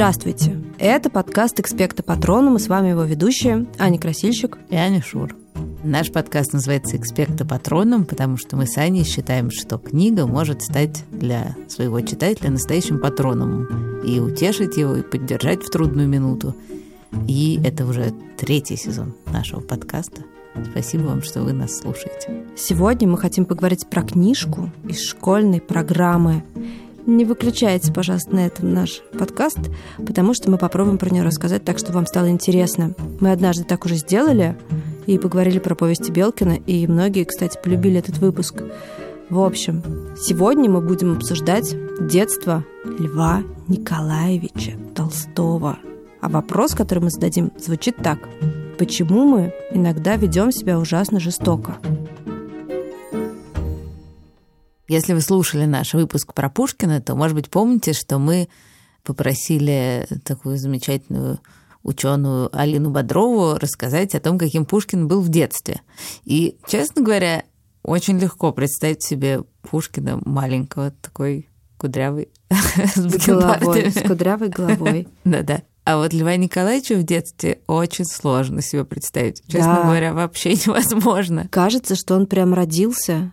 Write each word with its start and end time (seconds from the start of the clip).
Здравствуйте! 0.00 0.56
Это 0.78 1.10
подкаст 1.10 1.60
«Экспекта 1.60 2.02
Патроном», 2.02 2.56
и 2.56 2.58
с 2.58 2.68
вами 2.68 2.88
его 2.88 3.02
ведущие 3.02 3.66
Аня 3.78 3.98
Красильщик 3.98 4.56
и 4.70 4.74
Аня 4.74 5.02
Шур. 5.02 5.36
Наш 5.84 6.10
подкаст 6.10 6.54
называется 6.54 6.96
«Экспекта 6.96 7.44
Патроном», 7.44 8.06
потому 8.06 8.38
что 8.38 8.56
мы 8.56 8.66
с 8.66 8.78
Аней 8.78 9.04
считаем, 9.04 9.50
что 9.50 9.76
книга 9.76 10.26
может 10.26 10.62
стать 10.62 11.04
для 11.10 11.54
своего 11.68 12.00
читателя 12.00 12.48
настоящим 12.48 12.98
патроном 12.98 14.00
и 14.02 14.20
утешить 14.20 14.78
его, 14.78 14.96
и 14.96 15.02
поддержать 15.02 15.62
в 15.62 15.68
трудную 15.68 16.08
минуту. 16.08 16.56
И 17.28 17.60
это 17.62 17.84
уже 17.84 18.14
третий 18.38 18.76
сезон 18.76 19.12
нашего 19.30 19.60
подкаста. 19.60 20.22
Спасибо 20.70 21.02
вам, 21.02 21.22
что 21.22 21.42
вы 21.42 21.52
нас 21.52 21.78
слушаете. 21.78 22.46
Сегодня 22.56 23.06
мы 23.06 23.18
хотим 23.18 23.44
поговорить 23.44 23.86
про 23.88 24.02
книжку 24.02 24.70
из 24.88 25.02
школьной 25.02 25.60
программы. 25.60 26.42
Не 27.10 27.24
выключайте, 27.24 27.92
пожалуйста, 27.92 28.36
на 28.36 28.46
этом 28.46 28.72
наш 28.72 29.02
подкаст, 29.18 29.58
потому 30.06 30.32
что 30.32 30.48
мы 30.48 30.58
попробуем 30.58 30.96
про 30.96 31.10
нее 31.10 31.24
рассказать 31.24 31.64
так, 31.64 31.76
чтобы 31.76 31.94
вам 31.96 32.06
стало 32.06 32.30
интересно. 32.30 32.94
Мы 33.18 33.32
однажды 33.32 33.64
так 33.64 33.84
уже 33.84 33.96
сделали 33.96 34.56
и 35.06 35.18
поговорили 35.18 35.58
про 35.58 35.74
повести 35.74 36.12
Белкина, 36.12 36.52
и 36.52 36.86
многие, 36.86 37.24
кстати, 37.24 37.58
полюбили 37.60 37.98
этот 37.98 38.18
выпуск. 38.18 38.62
В 39.28 39.40
общем, 39.40 39.82
сегодня 40.22 40.70
мы 40.70 40.80
будем 40.80 41.16
обсуждать 41.16 41.74
детство 42.00 42.64
Льва 42.84 43.42
Николаевича 43.66 44.74
Толстого. 44.94 45.80
А 46.20 46.28
вопрос, 46.28 46.76
который 46.76 47.00
мы 47.00 47.10
зададим, 47.10 47.50
звучит 47.58 47.96
так. 47.96 48.20
Почему 48.78 49.24
мы 49.26 49.52
иногда 49.72 50.14
ведем 50.14 50.52
себя 50.52 50.78
ужасно 50.78 51.18
жестоко? 51.18 51.76
Если 54.90 55.12
вы 55.12 55.20
слушали 55.20 55.66
наш 55.66 55.94
выпуск 55.94 56.34
про 56.34 56.50
Пушкина, 56.50 57.00
то, 57.00 57.14
может 57.14 57.36
быть, 57.36 57.48
помните, 57.48 57.92
что 57.92 58.18
мы 58.18 58.48
попросили 59.04 60.04
такую 60.24 60.58
замечательную 60.58 61.38
ученую 61.84 62.50
Алину 62.52 62.90
Бодрову 62.90 63.56
рассказать 63.56 64.16
о 64.16 64.20
том, 64.20 64.36
каким 64.36 64.64
Пушкин 64.64 65.06
был 65.06 65.20
в 65.20 65.28
детстве. 65.28 65.80
И, 66.24 66.56
честно 66.66 67.02
говоря, 67.02 67.44
очень 67.84 68.18
легко 68.18 68.50
представить 68.50 69.04
себе 69.04 69.44
Пушкина 69.62 70.20
маленького, 70.24 70.90
такой 70.90 71.48
кудрявый, 71.76 72.28
с, 72.50 73.28
головой, 73.28 73.92
с 73.92 74.02
кудрявой 74.02 74.48
головой. 74.48 75.06
Да-да. 75.24 75.62
А 75.84 75.98
вот 75.98 76.12
Льва 76.12 76.34
Николаевича 76.34 76.96
в 76.96 77.04
детстве 77.04 77.60
очень 77.68 78.06
сложно 78.06 78.60
себе 78.60 78.84
представить. 78.84 79.40
Честно 79.46 79.76
да. 79.76 79.82
говоря, 79.84 80.14
вообще 80.14 80.54
невозможно. 80.66 81.46
Кажется, 81.48 81.94
что 81.94 82.16
он 82.16 82.26
прям 82.26 82.54
родился 82.54 83.30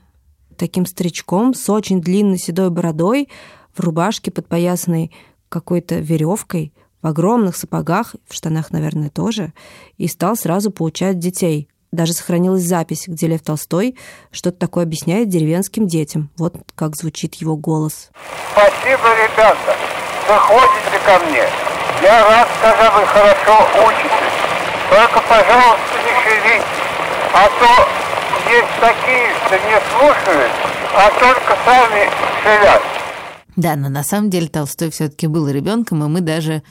таким 0.57 0.85
старичком 0.85 1.53
с 1.53 1.69
очень 1.69 2.01
длинной 2.01 2.37
седой 2.37 2.69
бородой, 2.69 3.29
в 3.75 3.79
рубашке, 3.79 4.31
подпоясанной 4.31 5.11
какой-то 5.49 5.95
веревкой, 5.95 6.73
в 7.01 7.07
огромных 7.07 7.55
сапогах, 7.55 8.15
в 8.27 8.33
штанах, 8.33 8.71
наверное, 8.71 9.09
тоже, 9.09 9.53
и 9.97 10.07
стал 10.07 10.35
сразу 10.35 10.71
получать 10.71 11.19
детей. 11.19 11.69
Даже 11.91 12.13
сохранилась 12.13 12.63
запись, 12.63 13.05
где 13.07 13.27
Лев 13.27 13.41
Толстой 13.41 13.95
что-то 14.31 14.57
такое 14.57 14.83
объясняет 14.83 15.29
деревенским 15.29 15.87
детям. 15.87 16.29
Вот 16.37 16.55
как 16.75 16.97
звучит 16.97 17.35
его 17.35 17.55
голос. 17.55 18.09
Спасибо, 18.51 19.07
ребята, 19.15 19.75
вы 20.27 20.35
ходите 20.35 20.99
ко 21.05 21.19
мне. 21.25 21.43
Я 22.01 22.27
рад, 22.27 22.47
когда 22.61 22.91
вы 22.91 23.05
хорошо 23.05 23.67
учитесь. 23.87 24.37
Только, 24.89 25.21
пожалуйста, 25.27 25.95
не 26.05 26.13
шевелитесь, 26.23 26.65
а 27.33 27.47
то 27.59 28.06
есть 28.47 28.79
такие, 28.79 29.27
что 29.45 29.55
не 29.55 29.79
слушают, 29.91 30.51
а 30.95 31.09
только 31.19 31.57
сами 31.65 32.09
шевят. 32.43 32.81
Да, 33.55 33.75
но 33.75 33.89
на 33.89 34.03
самом 34.03 34.29
деле 34.29 34.47
Толстой 34.47 34.91
все-таки 34.91 35.27
был 35.27 35.49
ребенком, 35.49 36.03
и 36.03 36.07
мы 36.07 36.21
даже 36.21 36.63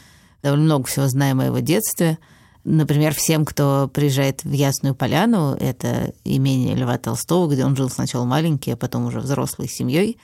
довольно 0.43 0.65
много 0.65 0.87
всего 0.87 1.09
знаем 1.09 1.41
о 1.41 1.47
его 1.47 1.59
детстве. 1.59 2.19
Например, 2.65 3.15
всем, 3.15 3.45
кто 3.45 3.89
приезжает 3.93 4.43
в 4.45 4.53
Ясную 4.53 4.95
Поляну, 4.95 5.55
это 5.55 6.13
имение 6.25 6.75
Льва 6.75 6.99
Толстого, 6.99 7.53
где 7.53 7.65
он 7.65 7.77
жил 7.77 7.91
сначала 7.91 8.25
маленький, 8.25 8.73
а 8.73 8.77
потом 8.77 9.07
уже 9.07 9.21
взрослой 9.21 9.69
семьей, 9.69 10.19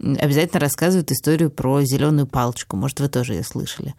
обязательно 0.00 0.60
рассказывают 0.60 1.10
историю 1.10 1.50
про 1.50 1.82
зеленую 1.82 2.26
палочку. 2.26 2.76
Может, 2.76 3.00
вы 3.00 3.08
тоже 3.08 3.34
ее 3.34 3.44
слышали. 3.44 3.94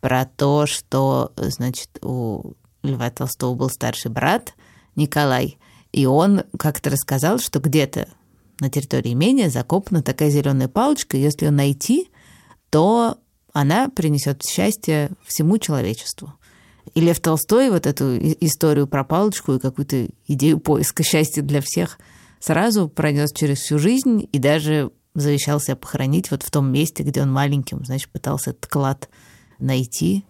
Про 0.00 0.26
то, 0.26 0.66
что, 0.66 1.32
значит, 1.36 1.98
у 2.02 2.54
Льва 2.82 3.10
Толстого 3.10 3.54
был 3.54 3.70
старший 3.70 4.10
брат 4.10 4.54
Николай, 4.94 5.58
и 5.92 6.06
он 6.06 6.42
как-то 6.58 6.90
рассказал, 6.90 7.38
что 7.38 7.60
где-то 7.60 8.08
на 8.60 8.70
территории 8.70 9.12
имения 9.12 9.50
закопана 9.50 10.02
такая 10.02 10.30
зеленая 10.30 10.68
палочка, 10.68 11.16
и 11.16 11.20
если 11.20 11.46
ее 11.46 11.50
найти, 11.50 12.10
то 12.70 13.18
она 13.52 13.88
принесет 13.88 14.42
счастье 14.42 15.10
всему 15.24 15.58
человечеству. 15.58 16.34
И 16.94 17.00
Лев 17.00 17.20
Толстой 17.20 17.70
вот 17.70 17.86
эту 17.86 18.18
историю 18.18 18.86
про 18.86 19.04
палочку 19.04 19.54
и 19.54 19.58
какую-то 19.58 20.08
идею 20.26 20.58
поиска 20.58 21.02
счастья 21.02 21.42
для 21.42 21.60
всех 21.60 21.98
сразу 22.40 22.88
пронес 22.88 23.32
через 23.32 23.58
всю 23.58 23.78
жизнь 23.78 24.28
и 24.30 24.38
даже 24.38 24.90
завещал 25.14 25.60
себя 25.60 25.76
похоронить 25.76 26.30
вот 26.30 26.42
в 26.42 26.50
том 26.50 26.72
месте, 26.72 27.02
где 27.02 27.22
он 27.22 27.32
маленьким, 27.32 27.84
значит, 27.84 28.10
пытался 28.10 28.50
этот 28.50 28.66
клад 28.66 29.08
найти. 29.58 30.24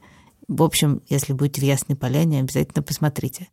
В 0.48 0.62
общем, 0.62 1.02
если 1.08 1.32
будете 1.32 1.60
в 1.60 1.64
Ясной 1.64 1.96
Поляне, 1.96 2.40
обязательно 2.40 2.82
посмотрите. 2.82 3.48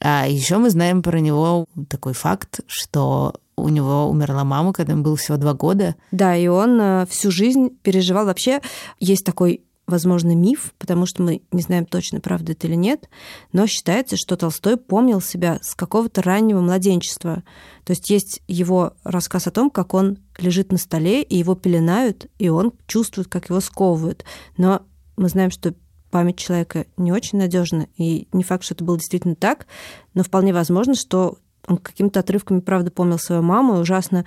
А 0.00 0.28
еще 0.28 0.58
мы 0.58 0.70
знаем 0.70 1.02
про 1.02 1.18
него 1.20 1.66
такой 1.88 2.12
факт, 2.12 2.60
что 2.66 3.34
у 3.56 3.68
него 3.68 4.08
умерла 4.08 4.44
мама, 4.44 4.72
когда 4.72 4.92
ему 4.92 5.02
было 5.02 5.16
всего 5.16 5.36
два 5.36 5.54
года. 5.54 5.96
Да, 6.12 6.36
и 6.36 6.46
он 6.46 6.80
э, 6.80 7.06
всю 7.06 7.30
жизнь 7.30 7.70
переживал. 7.82 8.26
Вообще 8.26 8.60
есть 9.00 9.24
такой 9.24 9.62
возможно, 9.88 10.34
миф, 10.34 10.74
потому 10.78 11.06
что 11.06 11.22
мы 11.22 11.40
не 11.50 11.62
знаем 11.62 11.86
точно, 11.86 12.20
правда 12.20 12.52
это 12.52 12.66
или 12.66 12.74
нет, 12.74 13.08
но 13.52 13.66
считается, 13.66 14.16
что 14.16 14.36
Толстой 14.36 14.76
помнил 14.76 15.20
себя 15.20 15.58
с 15.62 15.74
какого-то 15.74 16.22
раннего 16.22 16.60
младенчества. 16.60 17.42
То 17.84 17.92
есть 17.92 18.10
есть 18.10 18.42
его 18.46 18.92
рассказ 19.02 19.46
о 19.46 19.50
том, 19.50 19.70
как 19.70 19.94
он 19.94 20.18
лежит 20.36 20.70
на 20.70 20.78
столе, 20.78 21.22
и 21.22 21.36
его 21.36 21.54
пеленают, 21.54 22.26
и 22.38 22.50
он 22.50 22.74
чувствует, 22.86 23.28
как 23.28 23.48
его 23.48 23.60
сковывают. 23.60 24.24
Но 24.58 24.82
мы 25.16 25.30
знаем, 25.30 25.50
что 25.50 25.74
память 26.10 26.38
человека 26.38 26.86
не 26.96 27.12
очень 27.12 27.38
надежна, 27.38 27.86
и 27.96 28.28
не 28.32 28.44
факт, 28.44 28.64
что 28.64 28.74
это 28.74 28.84
было 28.84 28.98
действительно 28.98 29.34
так, 29.34 29.66
но 30.14 30.22
вполне 30.22 30.52
возможно, 30.52 30.94
что 30.94 31.38
он 31.66 31.78
какими-то 31.78 32.20
отрывками, 32.20 32.60
правда, 32.60 32.90
помнил 32.90 33.18
свою 33.18 33.42
маму 33.42 33.76
и 33.76 33.80
ужасно 33.80 34.24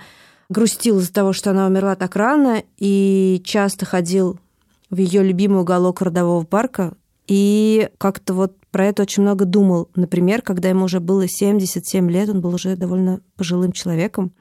грустил 0.48 0.98
из-за 0.98 1.12
того, 1.12 1.32
что 1.32 1.50
она 1.50 1.66
умерла 1.66 1.96
так 1.96 2.14
рано, 2.16 2.62
и 2.78 3.40
часто 3.44 3.86
ходил 3.86 4.38
в 4.90 4.98
ее 4.98 5.22
любимый 5.22 5.62
уголок 5.62 6.02
родового 6.02 6.44
парка, 6.44 6.94
и 7.26 7.88
как-то 7.98 8.34
вот 8.34 8.56
про 8.70 8.86
это 8.86 9.02
очень 9.02 9.22
много 9.22 9.44
думал. 9.44 9.88
Например, 9.94 10.42
когда 10.42 10.68
ему 10.68 10.84
уже 10.84 11.00
было 11.00 11.26
77 11.28 12.10
лет, 12.10 12.28
он 12.28 12.40
был 12.40 12.54
уже 12.54 12.76
довольно 12.76 13.20
пожилым 13.36 13.72
человеком, 13.72 14.32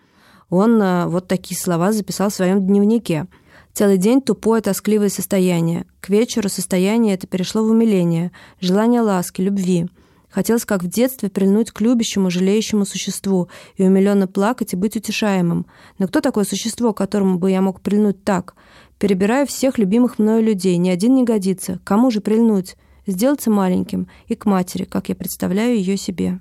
он 0.49 0.81
э, 0.81 1.05
вот 1.07 1.27
такие 1.27 1.57
слова 1.57 1.93
записал 1.93 2.29
в 2.29 2.33
своем 2.33 2.65
дневнике– 2.65 3.27
Целый 3.73 3.97
день 3.97 4.21
тупое, 4.21 4.61
тоскливое 4.61 5.09
состояние. 5.09 5.85
К 6.01 6.09
вечеру 6.09 6.49
состояние 6.49 7.15
это 7.15 7.25
перешло 7.25 7.63
в 7.63 7.69
умиление, 7.69 8.31
желание 8.59 9.01
ласки, 9.01 9.41
любви. 9.41 9.87
Хотелось, 10.29 10.65
как 10.65 10.83
в 10.83 10.87
детстве, 10.87 11.29
прильнуть 11.29 11.71
к 11.71 11.81
любящему, 11.81 12.29
жалеющему 12.29 12.85
существу 12.85 13.49
и 13.75 13.83
умиленно 13.83 14.27
плакать 14.27 14.73
и 14.73 14.77
быть 14.77 14.95
утешаемым. 14.95 15.65
Но 15.99 16.07
кто 16.07 16.21
такое 16.21 16.45
существо, 16.45 16.93
к 16.93 16.97
которому 16.97 17.37
бы 17.37 17.51
я 17.51 17.61
мог 17.61 17.81
прильнуть 17.81 18.23
так? 18.23 18.55
Перебирая 18.97 19.45
всех 19.45 19.77
любимых 19.77 20.19
мною 20.19 20.43
людей, 20.43 20.77
ни 20.77 20.89
один 20.89 21.15
не 21.15 21.23
годится. 21.23 21.79
Кому 21.83 22.11
же 22.11 22.21
прильнуть? 22.21 22.75
Сделаться 23.07 23.49
маленьким 23.49 24.07
и 24.27 24.35
к 24.35 24.45
матери, 24.45 24.83
как 24.83 25.09
я 25.09 25.15
представляю 25.15 25.75
ее 25.75 25.97
себе. 25.97 26.39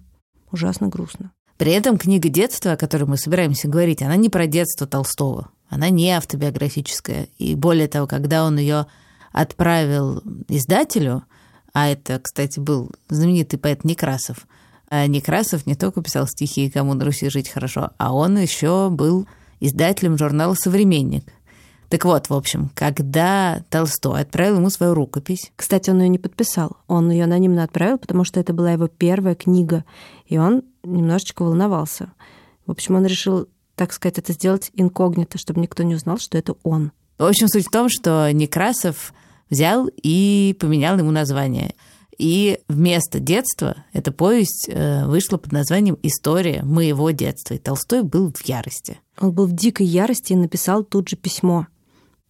Ужасно 0.52 0.88
грустно. 0.88 1.32
При 1.56 1.72
этом 1.72 1.98
книга 1.98 2.28
детства, 2.28 2.72
о 2.72 2.76
которой 2.76 3.04
мы 3.04 3.16
собираемся 3.16 3.68
говорить, 3.68 4.02
она 4.02 4.16
не 4.16 4.28
про 4.28 4.46
детство 4.46 4.86
Толстого. 4.86 5.50
Она 5.70 5.88
не 5.88 6.10
автобиографическая. 6.10 7.28
И 7.38 7.54
более 7.54 7.88
того, 7.88 8.06
когда 8.06 8.44
он 8.44 8.58
ее 8.58 8.86
отправил 9.32 10.22
издателю, 10.48 11.22
а 11.72 11.88
это, 11.88 12.18
кстати, 12.18 12.58
был 12.58 12.90
знаменитый 13.08 13.58
поэт 13.58 13.84
Некрасов, 13.84 14.46
а 14.88 15.06
Некрасов 15.06 15.66
не 15.66 15.76
только 15.76 16.02
писал 16.02 16.26
стихи 16.26 16.68
«Кому 16.68 16.94
на 16.94 17.04
Руси 17.04 17.30
жить 17.30 17.48
хорошо», 17.48 17.90
а 17.96 18.12
он 18.12 18.36
еще 18.36 18.90
был 18.90 19.28
издателем 19.60 20.18
журнала 20.18 20.54
«Современник». 20.54 21.24
Так 21.88 22.04
вот, 22.04 22.28
в 22.28 22.34
общем, 22.34 22.70
когда 22.74 23.64
Толстой 23.68 24.20
отправил 24.22 24.56
ему 24.56 24.70
свою 24.70 24.94
рукопись... 24.94 25.52
Кстати, 25.56 25.90
он 25.90 26.00
ее 26.00 26.08
не 26.08 26.18
подписал. 26.18 26.76
Он 26.86 27.10
ее 27.10 27.24
анонимно 27.24 27.64
отправил, 27.64 27.98
потому 27.98 28.22
что 28.22 28.38
это 28.38 28.52
была 28.52 28.72
его 28.72 28.86
первая 28.86 29.34
книга, 29.34 29.84
и 30.26 30.38
он 30.38 30.62
немножечко 30.84 31.42
волновался. 31.42 32.12
В 32.66 32.70
общем, 32.70 32.94
он 32.94 33.06
решил 33.06 33.48
так 33.80 33.94
сказать, 33.94 34.18
это 34.18 34.34
сделать 34.34 34.70
инкогнито, 34.74 35.38
чтобы 35.38 35.62
никто 35.62 35.82
не 35.82 35.94
узнал, 35.94 36.18
что 36.18 36.36
это 36.36 36.54
он. 36.64 36.92
В 37.16 37.24
общем, 37.24 37.48
суть 37.48 37.66
в 37.66 37.70
том, 37.70 37.88
что 37.88 38.30
Некрасов 38.30 39.14
взял 39.48 39.88
и 40.02 40.54
поменял 40.60 40.98
ему 40.98 41.10
название. 41.10 41.74
И 42.18 42.60
вместо 42.68 43.20
детства 43.20 43.76
эта 43.94 44.12
повесть 44.12 44.68
э, 44.68 45.06
вышла 45.06 45.38
под 45.38 45.52
названием 45.52 45.96
«История 46.02 46.62
моего 46.62 47.10
детства». 47.10 47.54
И 47.54 47.58
Толстой 47.58 48.02
был 48.02 48.30
в 48.30 48.46
ярости. 48.46 49.00
Он 49.18 49.32
был 49.32 49.46
в 49.46 49.52
дикой 49.52 49.86
ярости 49.86 50.34
и 50.34 50.36
написал 50.36 50.84
тут 50.84 51.08
же 51.08 51.16
письмо. 51.16 51.66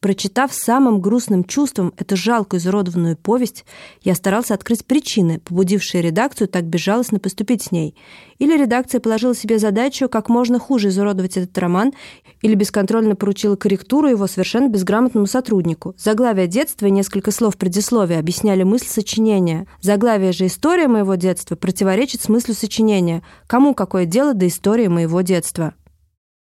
Прочитав 0.00 0.54
самым 0.54 1.02
грустным 1.02 1.44
чувством 1.44 1.92
эту 1.98 2.16
жалкую 2.16 2.58
изуродованную 2.58 3.18
повесть, 3.18 3.66
я 4.00 4.14
старался 4.14 4.54
открыть 4.54 4.86
причины, 4.86 5.40
побудившие 5.40 6.00
редакцию 6.00 6.48
так 6.48 6.64
безжалостно 6.64 7.18
поступить 7.18 7.64
с 7.64 7.70
ней. 7.70 7.94
Или 8.38 8.56
редакция 8.56 8.98
положила 9.02 9.34
себе 9.34 9.58
задачу 9.58 10.08
как 10.08 10.30
можно 10.30 10.58
хуже 10.58 10.88
изуродовать 10.88 11.36
этот 11.36 11.56
роман, 11.58 11.92
или 12.40 12.54
бесконтрольно 12.54 13.14
поручила 13.14 13.56
корректуру 13.56 14.08
его 14.08 14.26
совершенно 14.26 14.68
безграмотному 14.68 15.26
сотруднику. 15.26 15.94
Заглавие 15.98 16.46
детства 16.46 16.86
и 16.86 16.90
несколько 16.90 17.30
слов 17.30 17.58
предисловия 17.58 18.20
объясняли 18.20 18.62
мысль 18.62 18.88
сочинения. 18.88 19.66
Заглавие 19.82 20.32
же 20.32 20.46
«История 20.46 20.88
моего 20.88 21.16
детства» 21.16 21.56
противоречит 21.56 22.22
смыслу 22.22 22.54
сочинения. 22.54 23.22
Кому 23.46 23.74
какое 23.74 24.06
дело 24.06 24.32
до 24.32 24.48
истории 24.48 24.86
моего 24.86 25.20
детства? 25.20 25.74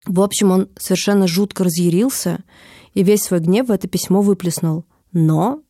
В 0.05 0.21
общем, 0.21 0.51
он 0.51 0.69
совершенно 0.79 1.27
жутко 1.27 1.65
разъярился– 1.65 2.45
и 2.99 3.05
весь 3.05 3.23
свой 3.23 3.39
гнев 3.39 3.69
в 3.69 3.71
это 3.71 3.87
письмо 3.87 4.23
выплеснул. 4.23 4.85
Но 5.13 5.63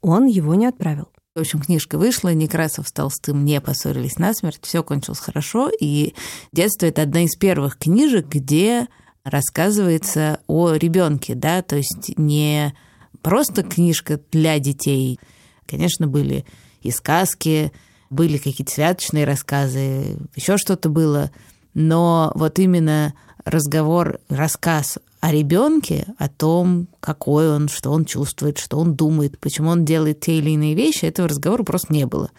он 0.00 0.26
его 0.26 0.56
не 0.56 0.66
отправил. 0.66 1.06
В 1.36 1.38
общем, 1.38 1.60
книжка 1.60 1.98
вышла, 1.98 2.34
Некрасов 2.34 2.88
с 2.88 2.92
Толстым 2.92 3.44
не 3.44 3.60
поссорились 3.60 4.18
насмерть, 4.18 4.58
все 4.60 4.82
кончилось 4.82 5.20
хорошо, 5.20 5.70
и 5.80 6.14
«Детство»— 6.50 6.86
это 6.86 7.02
одна 7.02 7.26
из 7.26 7.36
первых 7.36 7.78
книжек, 7.78 8.26
где 8.26 8.88
рассказывается 9.22 10.40
о 10.48 10.72
ребенке, 10.72 11.36
да, 11.36 11.62
то 11.62 11.76
есть 11.76 12.18
не 12.18 12.74
просто 13.22 13.62
книжка 13.62 14.18
для 14.32 14.58
детей. 14.58 15.20
Конечно, 15.66 16.08
были 16.08 16.44
и 16.82 16.90
сказки, 16.90 17.70
были 18.10 18.36
какие-то 18.36 18.72
святочные 18.72 19.26
рассказы, 19.26 20.18
еще 20.34 20.56
что-то 20.56 20.88
было, 20.88 21.30
но 21.72 22.32
вот 22.34 22.58
именно 22.58 23.14
разговор, 23.44 24.18
рассказ 24.28 24.98
о 25.24 25.32
ребенке, 25.32 26.08
о 26.18 26.28
том, 26.28 26.86
какой 27.00 27.50
он, 27.50 27.68
что 27.68 27.90
он 27.92 28.04
чувствует, 28.04 28.58
что 28.58 28.78
он 28.78 28.94
думает, 28.94 29.38
почему 29.38 29.70
он 29.70 29.86
делает 29.86 30.20
те 30.20 30.36
или 30.36 30.50
иные 30.50 30.74
вещи, 30.74 31.06
этого 31.06 31.28
разговора 31.28 31.62
просто 31.62 31.94
не 31.94 32.04
было. 32.04 32.30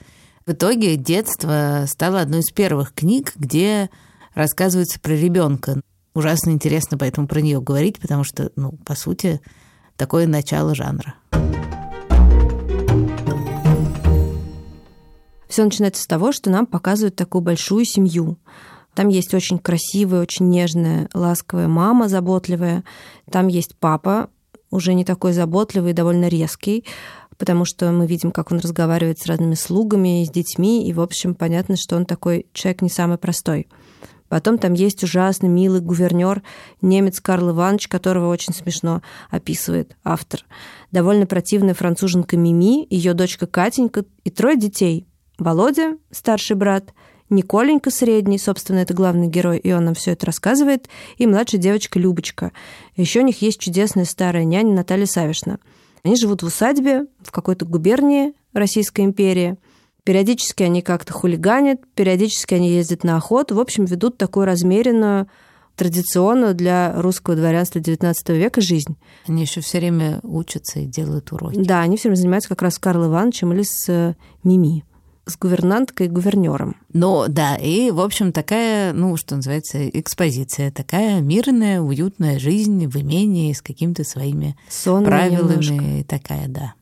В 0.45 0.51
итоге 0.51 0.95
детство 0.95 1.85
стало 1.87 2.21
одной 2.21 2.41
из 2.41 2.51
первых 2.51 2.93
книг, 2.93 3.33
где 3.37 3.89
рассказывается 4.35 4.99
про 4.99 5.13
ребенка. 5.13 5.81
Ужасно 6.13 6.51
интересно 6.51 6.95
поэтому 6.99 7.27
про 7.27 7.41
нее 7.41 7.59
говорить, 7.59 7.97
потому 7.97 8.23
что, 8.23 8.51
ну, 8.55 8.73
по 8.85 8.93
сути, 8.93 9.41
такое 9.97 10.27
начало 10.27 10.75
жанра. 10.75 11.15
Все 15.49 15.63
начинается 15.63 16.03
с 16.03 16.07
того, 16.07 16.31
что 16.31 16.51
нам 16.51 16.67
показывают 16.67 17.15
такую 17.15 17.41
большую 17.41 17.83
семью. 17.85 18.37
Там 18.95 19.09
есть 19.09 19.33
очень 19.33 19.59
красивая, 19.59 20.21
очень 20.21 20.49
нежная, 20.49 21.09
ласковая 21.13 21.67
мама, 21.67 22.07
заботливая. 22.07 22.83
Там 23.29 23.47
есть 23.47 23.75
папа, 23.77 24.29
уже 24.71 24.93
не 24.93 25.05
такой 25.05 25.33
заботливый, 25.33 25.93
довольно 25.93 26.27
резкий, 26.27 26.85
потому 27.37 27.65
что 27.65 27.91
мы 27.91 28.07
видим, 28.07 28.31
как 28.31 28.51
он 28.51 28.59
разговаривает 28.59 29.19
с 29.19 29.25
разными 29.25 29.55
слугами, 29.55 30.23
с 30.23 30.31
детьми, 30.31 30.87
и, 30.87 30.93
в 30.93 31.01
общем, 31.01 31.35
понятно, 31.35 31.75
что 31.75 31.97
он 31.97 32.05
такой 32.05 32.47
человек 32.53 32.81
не 32.81 32.89
самый 32.89 33.17
простой. 33.17 33.67
Потом 34.29 34.57
там 34.57 34.73
есть 34.73 35.03
ужасно 35.03 35.47
милый 35.47 35.81
гувернер, 35.81 36.41
немец 36.81 37.19
Карл 37.19 37.51
Иванович, 37.51 37.87
которого 37.87 38.31
очень 38.31 38.53
смешно 38.53 39.01
описывает 39.29 39.95
автор. 40.03 40.41
Довольно 40.91 41.27
противная 41.27 41.73
француженка 41.73 42.35
Мими, 42.35 42.87
ее 42.89 43.13
дочка 43.13 43.45
Катенька 43.45 44.05
и 44.23 44.29
трое 44.31 44.57
детей. 44.57 45.05
Володя, 45.37 45.97
старший 46.11 46.55
брат, 46.55 46.93
Николенька 47.29 47.89
средний, 47.89 48.37
собственно, 48.37 48.79
это 48.79 48.93
главный 48.93 49.27
герой, 49.27 49.57
и 49.57 49.71
он 49.71 49.85
нам 49.85 49.95
все 49.95 50.11
это 50.11 50.27
рассказывает, 50.27 50.87
и 51.17 51.25
младшая 51.25 51.59
девочка 51.59 51.97
Любочка. 51.97 52.51
Еще 52.95 53.21
у 53.21 53.23
них 53.23 53.41
есть 53.41 53.59
чудесная 53.59 54.05
старая 54.05 54.43
няня 54.43 54.73
Наталья 54.73 55.07
Савишна. 55.07 55.57
Они 56.03 56.15
живут 56.15 56.43
в 56.43 56.45
усадьбе 56.45 57.07
в 57.23 57.31
какой-то 57.31 57.65
губернии 57.65 58.33
Российской 58.53 59.01
империи. 59.01 59.57
Периодически 60.03 60.61
они 60.61 60.83
как-то 60.83 61.13
хулиганят, 61.13 61.81
периодически 61.95 62.53
они 62.53 62.69
ездят 62.69 63.03
на 63.03 63.17
охоту. 63.17 63.55
В 63.55 63.59
общем, 63.59 63.85
ведут 63.85 64.19
такую 64.19 64.45
размеренную, 64.45 65.27
традиционную 65.75 66.53
для 66.53 66.93
русского 67.01 67.35
дворянства 67.35 67.79
XIX 67.79 68.13
века 68.37 68.61
жизнь. 68.61 68.97
Они 69.27 69.41
еще 69.41 69.61
все 69.61 69.79
время 69.79 70.19
учатся 70.21 70.79
и 70.79 70.85
делают 70.85 71.31
уроки. 71.31 71.57
Да, 71.57 71.81
они 71.81 71.97
все 71.97 72.09
время 72.09 72.17
занимаются 72.17 72.49
как 72.49 72.61
раз 72.61 72.75
с 72.75 72.79
Карлом 72.79 73.09
Ивановичем 73.09 73.51
или 73.51 73.63
с 73.63 73.89
э, 73.89 74.13
Мими 74.43 74.85
с 75.25 75.37
гувернанткой 75.37 76.07
и 76.07 76.09
гувернером. 76.09 76.75
Ну, 76.93 77.25
да, 77.27 77.55
и, 77.55 77.91
в 77.91 77.99
общем, 77.99 78.31
такая, 78.31 78.93
ну, 78.93 79.17
что 79.17 79.35
называется, 79.35 79.87
экспозиция, 79.89 80.71
такая 80.71 81.21
мирная, 81.21 81.81
уютная 81.81 82.39
жизнь 82.39 82.87
в 82.87 82.95
имении 82.97 83.53
с 83.53 83.61
какими-то 83.61 84.03
своими 84.03 84.55
Сонная 84.69 85.07
правилами, 85.07 85.63
немножко. 85.63 86.07
такая, 86.07 86.47
да, 86.47 86.73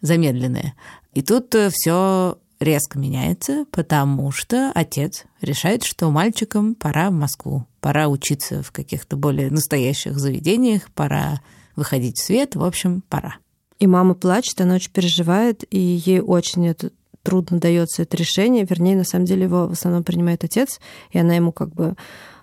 замедленная. 0.00 0.74
И 1.14 1.22
тут 1.22 1.54
э, 1.54 1.70
все 1.70 2.38
резко 2.62 2.98
меняется, 2.98 3.66
потому 3.70 4.30
что 4.30 4.72
отец 4.74 5.24
решает, 5.40 5.84
что 5.84 6.10
мальчикам 6.10 6.74
пора 6.74 7.10
в 7.10 7.14
Москву, 7.14 7.66
пора 7.80 8.08
учиться 8.08 8.62
в 8.62 8.72
каких-то 8.72 9.16
более 9.16 9.50
настоящих 9.50 10.18
заведениях, 10.18 10.90
пора 10.92 11.40
выходить 11.76 12.18
в 12.18 12.24
свет, 12.24 12.54
в 12.54 12.64
общем, 12.64 13.02
пора. 13.08 13.36
И 13.78 13.86
мама 13.86 14.14
плачет, 14.14 14.60
она 14.60 14.76
очень 14.76 14.92
переживает, 14.92 15.64
и 15.70 15.78
ей 15.78 16.20
очень 16.20 16.68
это 16.68 16.92
трудно 17.22 17.58
дается 17.58 18.02
это 18.02 18.16
решение. 18.16 18.66
Вернее, 18.68 18.96
на 18.96 19.04
самом 19.04 19.24
деле 19.24 19.44
его 19.44 19.68
в 19.68 19.72
основном 19.72 20.04
принимает 20.04 20.44
отец, 20.44 20.80
и 21.10 21.18
она 21.18 21.34
ему 21.34 21.52
как 21.52 21.72
бы 21.74 21.94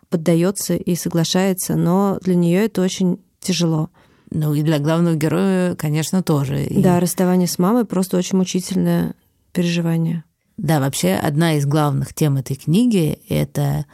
поддается 0.10 0.76
и 0.76 0.96
соглашается, 0.96 1.76
но 1.76 2.18
для 2.22 2.36
нее 2.36 2.66
это 2.66 2.81
очень 2.81 3.20
тяжело. 3.40 3.90
Ну 4.31 4.54
и 4.54 4.62
для 4.62 4.80
главного 4.80 5.16
героя, 5.16 5.76
конечно, 5.76 6.22
тоже. 6.22 6.66
И... 6.66 6.81
Да, 6.81 7.00
расставание 7.00 7.48
с 7.48 7.58
мамой 7.58 7.86
просто 7.86 8.18
очень 8.18 8.38
мучительное 8.38 9.16
переживание. 9.54 10.24
Да, 10.58 10.80
вообще 10.80 11.14
одна 11.14 11.54
из 11.56 11.66
главных 11.66 12.14
тем 12.14 12.38
этой 12.38 12.56
книги— 12.56 13.20
это 13.30 13.86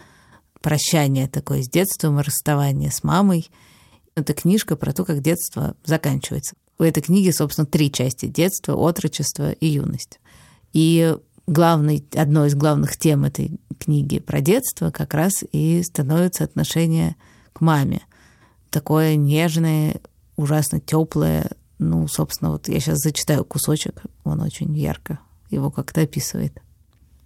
прощание 0.62 1.28
такое 1.28 1.62
с 1.62 1.70
детством 1.70 2.20
и 2.20 2.24
расставание 2.24 2.92
с 2.92 3.04
мамой. 3.04 3.50
Это 4.16 4.34
книжка 4.34 4.76
про 4.76 4.92
то, 4.92 5.06
как 5.06 5.22
детство 5.22 5.76
заканчивается. 5.86 6.56
У 6.80 6.84
этой 6.84 7.02
книги, 7.02 7.30
собственно, 7.30 7.68
три 7.68 7.92
части— 7.92 8.26
детство, 8.28 8.76
отрочество 8.76 9.52
и 9.52 9.68
юность. 9.68 10.20
И 10.76 11.16
главной, 11.48 12.06
одной 12.14 12.50
из 12.50 12.56
главных 12.56 12.98
тем 12.98 13.24
этой 13.24 13.62
книги 13.80 14.20
про 14.20 14.42
детство 14.42 14.92
как 14.92 15.14
раз 15.14 15.46
и 15.54 15.82
становится 15.84 16.44
отношение 16.44 17.16
к 17.54 17.62
маме. 17.62 18.02
Такое 18.72 19.16
нежное, 19.16 20.02
ужасно 20.36 20.82
теплое. 20.82 21.50
Ну, 21.80 22.10
собственно, 22.10 22.52
вот 22.52 22.68
я 22.68 22.82
сейчас 22.82 22.98
зачитаю 22.98 23.46
кусочек, 23.46 24.04
он 24.26 24.42
очень 24.42 24.78
ярко 24.78 25.20
его 25.50 25.72
как-то 25.72 26.02
описывает. 26.02 26.62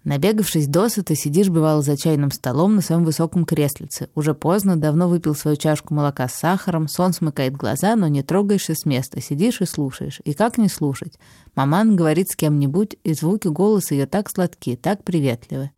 Набегавшись 0.05 0.67
досыта, 0.67 1.13
сидишь, 1.13 1.49
бывало, 1.49 1.81
за 1.81 1.97
чайным 1.97 2.31
столом 2.31 2.75
на 2.75 2.81
своем 2.81 3.03
высоком 3.03 3.43
креслице. 3.43 4.09
Уже 4.15 4.33
поздно, 4.33 4.77
давно 4.77 5.09
выпил 5.09 5.35
свою 5.35 5.57
чашку 5.57 5.93
молока 5.93 6.29
с 6.29 6.35
сахаром, 6.35 6.87
сон 6.87 7.11
смыкает 7.11 7.57
глаза, 7.57 7.95
но 7.97 8.07
не 8.07 8.23
трогаешься 8.23 8.75
с 8.75 8.85
места, 8.85 9.21
сидишь 9.21 9.59
и 9.59 9.65
слушаешь. 9.65 10.21
И 10.23 10.33
как 10.33 10.57
не 10.57 10.69
слушать? 10.69 11.19
Маман 11.53 11.97
говорит 11.97 12.29
с 12.29 12.37
кем-нибудь, 12.37 12.95
и 13.03 13.13
звуки 13.13 13.49
голоса 13.49 13.93
ее 13.93 14.05
так 14.05 14.29
сладкие, 14.29 14.77
так 14.77 15.03
приветливы. 15.03 15.71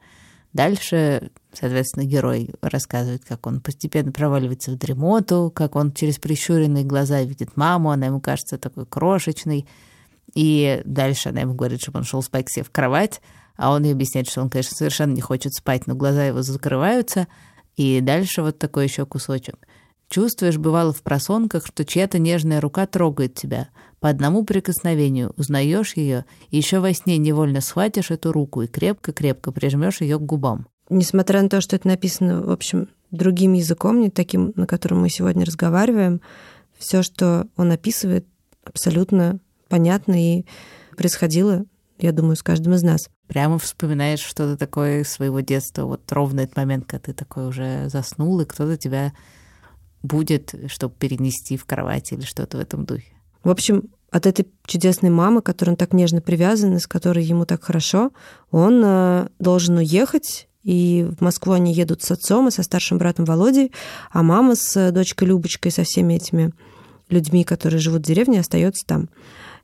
Дальше, 0.54 1.32
соответственно, 1.54 2.04
герой 2.04 2.52
рассказывает, 2.62 3.24
как 3.26 3.48
он 3.48 3.60
постепенно 3.60 4.12
проваливается 4.12 4.72
в 4.72 4.78
дремоту, 4.78 5.52
как 5.56 5.76
он 5.76 5.94
через 5.94 6.20
прищуренные 6.20 6.84
глаза 6.84 7.24
видит 7.24 7.58
маму, 7.58 7.90
она 7.90 8.08
ему 8.08 8.20
кажется 8.20 8.60
такой 8.60 8.86
крошечной. 8.86 9.66
И 10.36 10.82
дальше 10.86 11.30
она 11.30 11.42
ему 11.42 11.54
говорит, 11.56 11.82
чтобы 11.82 12.00
он 12.00 12.06
шел 12.06 12.22
спать 12.22 12.50
себе 12.50 12.64
в 12.64 12.70
кровать, 12.72 13.22
а 13.58 13.72
он 13.74 13.84
ей 13.84 13.94
объясняет, 13.94 14.30
что 14.30 14.42
он, 14.42 14.50
конечно, 14.50 14.76
совершенно 14.76 15.14
не 15.14 15.22
хочет 15.22 15.54
спать, 15.54 15.88
но 15.88 15.96
глаза 15.96 16.26
его 16.26 16.42
закрываются, 16.42 17.28
и 17.76 18.02
дальше 18.02 18.42
вот 18.42 18.60
такой 18.60 18.86
еще 18.86 19.06
кусочек. 19.06 19.56
Чувствуешь, 20.10 20.58
бывало 20.58 20.92
в 20.92 21.04
просонках, 21.04 21.66
что 21.66 21.86
чья-то 21.86 22.20
нежная 22.20 22.60
рука 22.60 22.86
трогает 22.86 23.34
тебя. 23.34 23.70
По 24.02 24.10
одному 24.10 24.44
прикосновению 24.44 25.34
узнаешь 25.38 25.96
ее, 25.96 26.26
и 26.50 26.58
еще 26.58 26.80
во 26.80 26.94
сне 26.94 27.18
невольно 27.18 27.62
схватишь 27.62 28.12
эту 28.12 28.34
руку 28.34 28.62
и 28.62 28.68
крепко-крепко 28.68 29.54
прижмешь 29.54 30.02
ее 30.02 30.18
к 30.18 30.24
губам. 30.24 30.68
Несмотря 30.90 31.42
на 31.42 31.48
то, 31.48 31.62
что 31.62 31.78
это 31.78 31.88
написано, 31.88 32.42
в 32.42 32.52
общем, 32.52 32.90
другим 33.12 33.54
языком, 33.54 34.02
не 34.02 34.10
таким, 34.10 34.52
на 34.58 34.68
котором 34.68 35.00
мы 35.00 35.10
сегодня 35.10 35.46
разговариваем, 35.46 36.20
все, 36.78 37.04
что 37.04 37.48
он 37.56 37.72
описывает, 37.72 38.26
абсолютно 38.66 39.40
понятно 39.70 40.22
и 40.22 40.46
происходило, 40.98 41.64
я 42.02 42.12
думаю, 42.12 42.36
с 42.36 42.44
каждым 42.44 42.74
из 42.74 42.84
нас 42.84 43.10
прямо 43.28 43.58
вспоминаешь 43.60 44.20
что-то 44.20 44.58
такое 44.58 45.04
своего 45.04 45.40
детства, 45.40 45.86
вот 45.86 46.12
ровно 46.12 46.42
этот 46.42 46.58
момент, 46.58 46.86
когда 46.86 47.00
ты 47.06 47.14
такой 47.14 47.48
уже 47.48 47.90
заснул, 47.90 48.40
и 48.42 48.46
кто-то 48.46 48.78
тебя 48.78 49.14
будет, 50.04 50.56
чтобы 50.68 50.96
перенести 50.96 51.58
в 51.58 51.66
кровать 51.66 52.12
или 52.12 52.22
что-то 52.22 52.58
в 52.58 52.60
этом 52.62 52.86
духе. 52.86 53.14
В 53.44 53.50
общем, 53.50 53.90
от 54.12 54.26
этой 54.26 54.48
чудесной 54.66 55.10
мамы, 55.10 55.42
к 55.42 55.46
которой 55.46 55.72
он 55.72 55.76
так 55.78 55.94
нежно 55.94 56.22
привязан, 56.22 56.76
и 56.76 56.80
с 56.80 56.88
которой 56.88 57.24
ему 57.24 57.46
так 57.46 57.64
хорошо, 57.64 58.12
он 58.52 58.82
э, 58.84 59.30
должен 59.40 59.78
уехать, 59.78 60.48
и 60.64 61.08
в 61.18 61.22
Москву 61.22 61.54
они 61.54 61.74
едут 61.74 62.04
с 62.04 62.12
отцом 62.12 62.48
и 62.48 62.52
со 62.52 62.62
старшим 62.62 62.98
братом 62.98 63.26
Володей, 63.26 63.72
а 64.12 64.22
мама 64.22 64.56
с 64.56 64.92
дочкой 64.92 65.30
Любочкой, 65.30 65.72
со 65.72 65.84
всеми 65.84 66.16
этими 66.16 66.52
людьми, 67.10 67.44
которые 67.44 67.80
живут 67.80 68.02
в 68.02 68.06
деревне, 68.06 68.40
остается 68.40 68.86
там. 68.86 69.10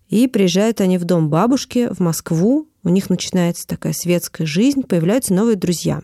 И 0.10 0.28
приезжают 0.28 0.82
они 0.82 0.98
в 0.98 1.06
дом 1.06 1.30
бабушки 1.30 1.90
в 1.92 2.00
Москву. 2.00 2.70
У 2.84 2.90
них 2.90 3.10
начинается 3.10 3.68
такая 3.68 3.94
светская 3.94 4.48
жизнь, 4.48 4.84
появляются 4.84 5.34
новые 5.34 5.58
друзья. 5.58 6.02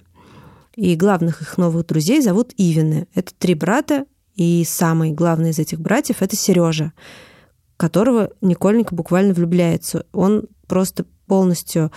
И 0.76 0.96
главных 0.96 1.42
их 1.42 1.58
новых 1.58 1.86
друзей 1.86 2.22
зовут 2.22 2.54
Ивины. 2.58 3.08
Это 3.14 3.32
три 3.38 3.54
брата, 3.54 4.06
и 4.36 4.66
самый 4.68 5.12
главный 5.12 5.52
из 5.52 5.60
этих 5.60 5.80
братьев 5.80 6.22
это 6.22 6.36
Сережа, 6.36 6.92
которого 7.78 8.32
Никольник 8.42 8.92
буквально 8.92 9.34
влюбляется. 9.34 10.06
Он 10.12 10.48
просто 10.68 11.06
полностью 11.28 11.92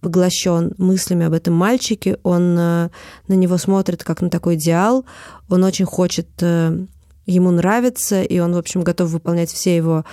поглощен 0.00 0.74
мыслями 0.78 1.26
об 1.26 1.32
этом 1.32 1.54
мальчике, 1.54 2.18
он 2.22 2.56
э, 2.58 2.90
на 3.28 3.34
него 3.34 3.56
смотрит 3.56 4.04
как 4.04 4.20
на 4.20 4.30
такой 4.30 4.54
идеал, 4.54 5.04
он 5.48 5.64
очень 5.64 5.84
хочет 5.84 6.28
э, 6.40 6.86
ему 7.26 7.50
нравится, 7.50 8.22
и 8.22 8.38
он, 8.38 8.54
в 8.54 8.58
общем, 8.58 8.82
готов 8.82 9.10
выполнять 9.10 9.50
все 9.50 9.74
его 9.74 10.04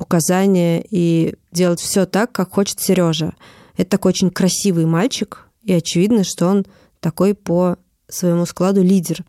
указания 0.00 0.84
и 0.90 1.34
делать 1.52 1.80
все 1.80 2.06
так, 2.06 2.32
как 2.32 2.52
хочет 2.52 2.80
Сережа. 2.80 3.34
Это 3.76 3.90
такой 3.90 4.10
очень 4.10 4.30
красивый 4.30 4.86
мальчик, 4.86 5.46
и 5.62 5.72
очевидно, 5.72 6.24
что 6.24 6.46
он 6.46 6.66
такой 7.00 7.34
по 7.34 7.76
своему 8.08 8.46
складу 8.46 8.82
лидер. 8.82 9.24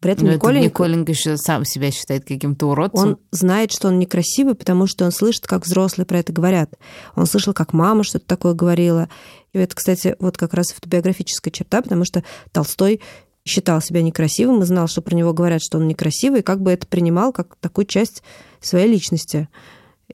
При 0.00 0.12
этом 0.12 0.26
Но 0.26 0.34
Николенко, 0.34 0.66
Николенко 0.66 1.12
еще 1.12 1.36
сам 1.38 1.64
себя 1.64 1.90
считает 1.90 2.26
каким-то 2.26 2.68
уродцем. 2.68 3.08
Он 3.08 3.18
знает, 3.30 3.72
что 3.72 3.88
он 3.88 3.98
некрасивый, 3.98 4.54
потому 4.54 4.86
что 4.86 5.06
он 5.06 5.12
слышит, 5.12 5.46
как 5.46 5.64
взрослые 5.64 6.04
про 6.04 6.18
это 6.18 6.30
говорят. 6.30 6.70
Он 7.16 7.24
слышал, 7.24 7.54
как 7.54 7.72
мама 7.72 8.04
что-то 8.04 8.26
такое 8.26 8.52
говорила. 8.52 9.08
И 9.54 9.58
это, 9.58 9.74
кстати, 9.74 10.14
вот 10.18 10.36
как 10.36 10.52
раз 10.52 10.72
автобиографическая 10.72 11.50
черта, 11.50 11.80
потому 11.80 12.04
что 12.04 12.22
Толстой 12.52 13.00
считал 13.46 13.80
себя 13.80 14.02
некрасивым 14.02 14.62
и 14.62 14.66
знал, 14.66 14.88
что 14.88 15.00
про 15.00 15.14
него 15.14 15.32
говорят, 15.32 15.62
что 15.62 15.78
он 15.78 15.86
некрасивый, 15.86 16.40
и 16.40 16.42
как 16.42 16.60
бы 16.60 16.72
это 16.72 16.86
принимал 16.86 17.32
как 17.32 17.56
такую 17.60 17.86
часть 17.86 18.22
своей 18.60 18.88
личности. 18.88 19.48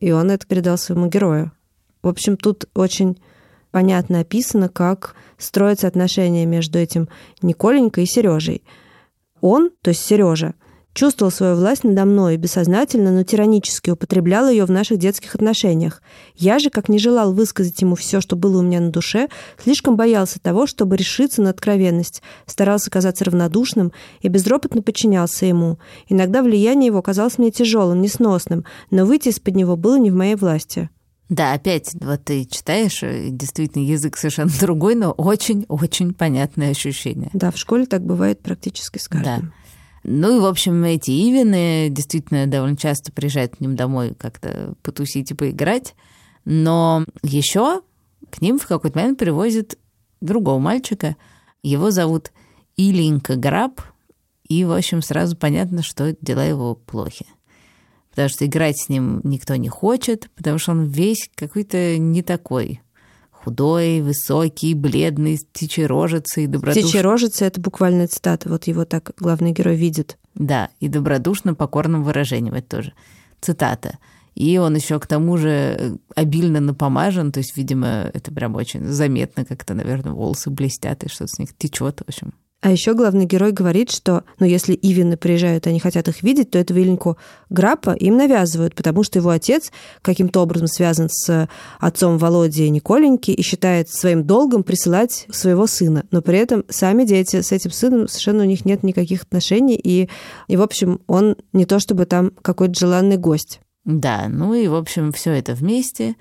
И 0.01 0.13
он 0.13 0.31
это 0.31 0.47
передал 0.47 0.79
своему 0.79 1.07
герою. 1.07 1.53
В 2.03 2.09
общем, 2.09 2.37
тут 2.37 2.65
очень 2.75 3.21
понятно 3.71 4.21
описано, 4.21 4.69
как 4.69 5.15
строятся 5.39 5.87
отношения 5.87 6.47
между 6.47 6.79
этим 6.79 7.09
Николенькой 7.43 8.05
и 8.05 8.07
Сережей. 8.07 8.65
Он, 9.41 9.71
то 9.83 9.91
есть 9.91 10.05
Сережа, 10.05 10.55
чувствовал 10.95 11.31
свою 11.31 11.57
власть 11.57 11.85
надо 11.85 12.05
мной 12.05 12.35
и 12.35 12.37
бессознательно, 12.37 13.11
но 13.11 13.23
тиранически 13.23 13.91
употреблял 13.91 14.49
ее 14.49 14.65
в 14.65 14.71
наших 14.71 14.99
детских 14.99 15.35
отношениях. 15.35 16.03
Я 16.37 16.59
же, 16.59 16.71
как 16.71 16.89
не 16.89 16.99
желал 16.99 17.33
высказать 17.33 17.81
ему 17.81 17.95
все, 17.95 18.21
что 18.21 18.37
было 18.37 18.59
у 18.59 18.63
меня 18.63 18.81
на 18.81 18.91
душе, 18.91 19.29
слишком 19.63 19.97
боялся 19.97 20.41
того, 20.41 20.67
чтобы 20.67 20.97
решиться 20.97 21.43
на 21.43 21.51
откровенность, 21.51 22.23
старался 22.47 22.91
казаться 22.91 23.25
равнодушным 23.25 23.93
и 24.21 24.29
безропотно 24.29 24.83
подчинялся 24.83 25.47
ему. 25.47 25.79
Иногда 26.09 26.43
влияние 26.43 26.87
его 26.87 27.03
казалось 27.03 27.39
мне 27.39 27.51
тяжелым, 27.51 28.01
несносным, 28.01 28.65
но 28.91 29.05
выйти 29.05 29.29
из-под 29.29 29.57
него 29.57 29.77
было 29.77 29.99
не 29.99 30.11
в 30.11 30.15
моей 30.15 30.35
власти. 30.35 30.91
Да, 31.31 31.53
опять, 31.53 31.93
вот 32.01 32.25
ты 32.25 32.45
читаешь, 32.45 33.03
действительно, 33.03 33.85
язык 33.85 34.17
совершенно 34.17 34.51
другой, 34.61 34.97
но 34.97 35.13
очень-очень 35.13 36.13
понятное 36.13 36.73
ощущение. 36.73 37.31
Да, 37.33 37.53
в 37.53 37.57
школе 37.57 37.87
так 37.87 38.05
бывает 38.05 38.41
практически 38.43 38.99
с 38.99 39.09
каждым. 39.09 39.41
Да. 39.41 39.60
Ну 40.03 40.37
и, 40.37 40.41
в 40.41 40.47
общем, 40.47 40.83
эти 40.85 41.11
Ивины 41.11 41.89
действительно 41.91 42.47
довольно 42.47 42.77
часто 42.77 43.13
приезжают 43.13 43.57
к 43.57 43.61
ним 43.61 43.77
домой 43.77 44.15
как-то 44.15 44.75
потусить 44.83 45.31
и 45.31 45.35
поиграть. 45.35 45.95
Но 46.45 47.05
еще 47.23 47.83
к 48.31 48.41
ним 48.41 48.59
в 48.59 48.67
какой-то 48.67 48.99
момент 48.99 49.19
привозят 49.19 49.79
другого 50.21 50.59
мальчика. 50.59 51.17
Его 51.63 51.91
зовут 51.91 52.33
Иленька 52.77 53.37
Граб. 53.37 53.81
И, 54.49 54.65
в 54.65 54.73
общем, 54.73 55.03
сразу 55.03 55.37
понятно, 55.37 55.83
что 55.83 56.17
дела 56.21 56.45
его 56.45 56.75
плохи. 56.75 57.27
Потому 58.11 58.29
что 58.29 58.47
играть 58.47 58.79
с 58.79 58.89
ним 58.89 59.21
никто 59.23 59.55
не 59.57 59.69
хочет, 59.69 60.29
потому 60.35 60.59
что 60.59 60.73
он 60.73 60.87
весь 60.87 61.31
какой-то 61.35 61.99
не 61.99 62.23
такой 62.23 62.81
худой, 63.45 64.03
высокий, 64.03 64.75
бледный, 64.75 65.39
с 65.39 65.45
птичьей 65.45 65.87
рожицей, 65.87 66.47
добродушный. 66.47 66.83
Птичья 66.83 67.03
рожица— 67.03 67.45
это 67.47 67.61
буквально 67.61 68.07
цитата, 68.07 68.49
вот 68.49 68.65
его 68.65 68.85
так 68.85 69.13
главный 69.19 69.53
герой 69.53 69.77
видит. 69.77 70.19
Да, 70.35 70.71
и 70.79 70.89
добродушно 70.89 71.55
покорным 71.55 72.05
выражением, 72.05 72.55
это 72.55 72.77
тоже 72.77 72.93
цитата. 73.41 73.99
И 74.35 74.59
он 74.59 74.77
еще 74.77 75.01
к 75.01 75.07
тому 75.07 75.37
же 75.37 75.99
обильно 76.15 76.61
напомажен, 76.61 77.33
то 77.33 77.39
есть, 77.39 77.57
видимо, 77.57 78.11
это 78.13 78.33
прям 78.33 78.55
очень 78.55 78.85
заметно, 78.85 79.45
как-то, 79.45 79.75
наверное, 79.75 80.13
волосы 80.13 80.51
блестят, 80.51 81.03
и 81.05 81.09
что-то 81.09 81.29
с 81.35 81.39
них 81.39 81.57
течет, 81.57 82.01
в 82.01 82.09
общем. 82.09 82.33
А 82.63 82.71
еще 82.71 82.93
главный 82.93 83.25
герой 83.25 83.53
говорит, 83.53 83.91
что, 83.91 84.25
ну, 84.39 84.45
если 84.45 84.79
Ивины 84.81 85.17
приезжают, 85.17 85.67
они 85.67 85.81
хотят 85.81 86.09
их 86.09 86.23
видеть, 86.23 86.51
то 86.51 86.59
эту 86.59 86.75
Виленьку 86.75 87.17
Граппа 87.49 87.93
им 87.93 88.19
навязывают, 88.19 88.75
потому 88.75 89.03
что 89.03 89.19
его 89.19 89.31
отец 89.31 89.73
каким-то 90.03 90.43
образом 90.43 90.67
связан 90.67 91.09
с 91.09 91.49
отцом 91.79 92.19
Володи 92.19 92.69
Николеньки 92.69 93.31
и 93.31 93.43
считает 93.43 93.89
своим 93.89 94.25
долгом 94.25 94.63
присылать 94.63 95.27
своего 95.31 95.67
сына. 95.67 96.05
Но 96.11 96.21
при 96.21 96.37
этом 96.37 96.65
сами 96.69 97.05
дети 97.05 97.41
с 97.41 97.51
этим 97.51 97.71
сыном 97.71 98.09
совершенно 98.09 98.43
у 98.43 98.47
них 98.47 98.67
нет 98.67 98.83
никаких 98.83 99.23
отношений, 99.23 99.81
и, 99.83 100.11
и 100.47 100.57
в 100.57 100.63
общем, 100.63 101.01
он 101.07 101.37
не 101.55 101.65
то 101.65 101.79
чтобы 101.79 102.05
там 102.05 102.31
какой-то 102.43 102.79
желанный 102.79 103.17
гость. 103.17 103.61
Да, 103.87 104.27
ну 104.29 104.53
и, 104.53 104.69
в 104.69 104.75
общем, 104.75 105.13
все 105.13 105.33
это 105.33 105.55
вместе 105.55 106.17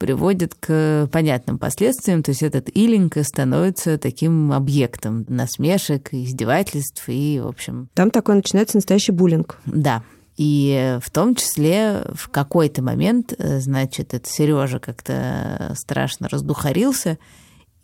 приводит 0.00 0.54
к 0.54 1.10
понятным 1.12 1.58
последствиям. 1.58 2.22
То 2.22 2.30
есть 2.30 2.42
этот 2.42 2.70
Иленька 2.74 3.22
становится 3.22 3.98
таким 3.98 4.50
объектом 4.50 5.26
насмешек, 5.28 6.14
издевательств 6.14 7.04
и, 7.06 7.38
в 7.38 7.46
общем... 7.46 7.90
Там 7.92 8.10
такой 8.10 8.36
начинается 8.36 8.78
настоящий 8.78 9.12
буллинг. 9.12 9.58
Да. 9.66 10.02
И 10.38 10.98
в 11.02 11.10
том 11.10 11.34
числе 11.34 12.06
в 12.14 12.30
какой-то 12.30 12.82
момент, 12.82 13.34
значит, 13.38 14.14
этот 14.14 14.26
Сережа 14.26 14.78
как-то 14.78 15.74
страшно 15.76 16.30
раздухарился 16.30 17.18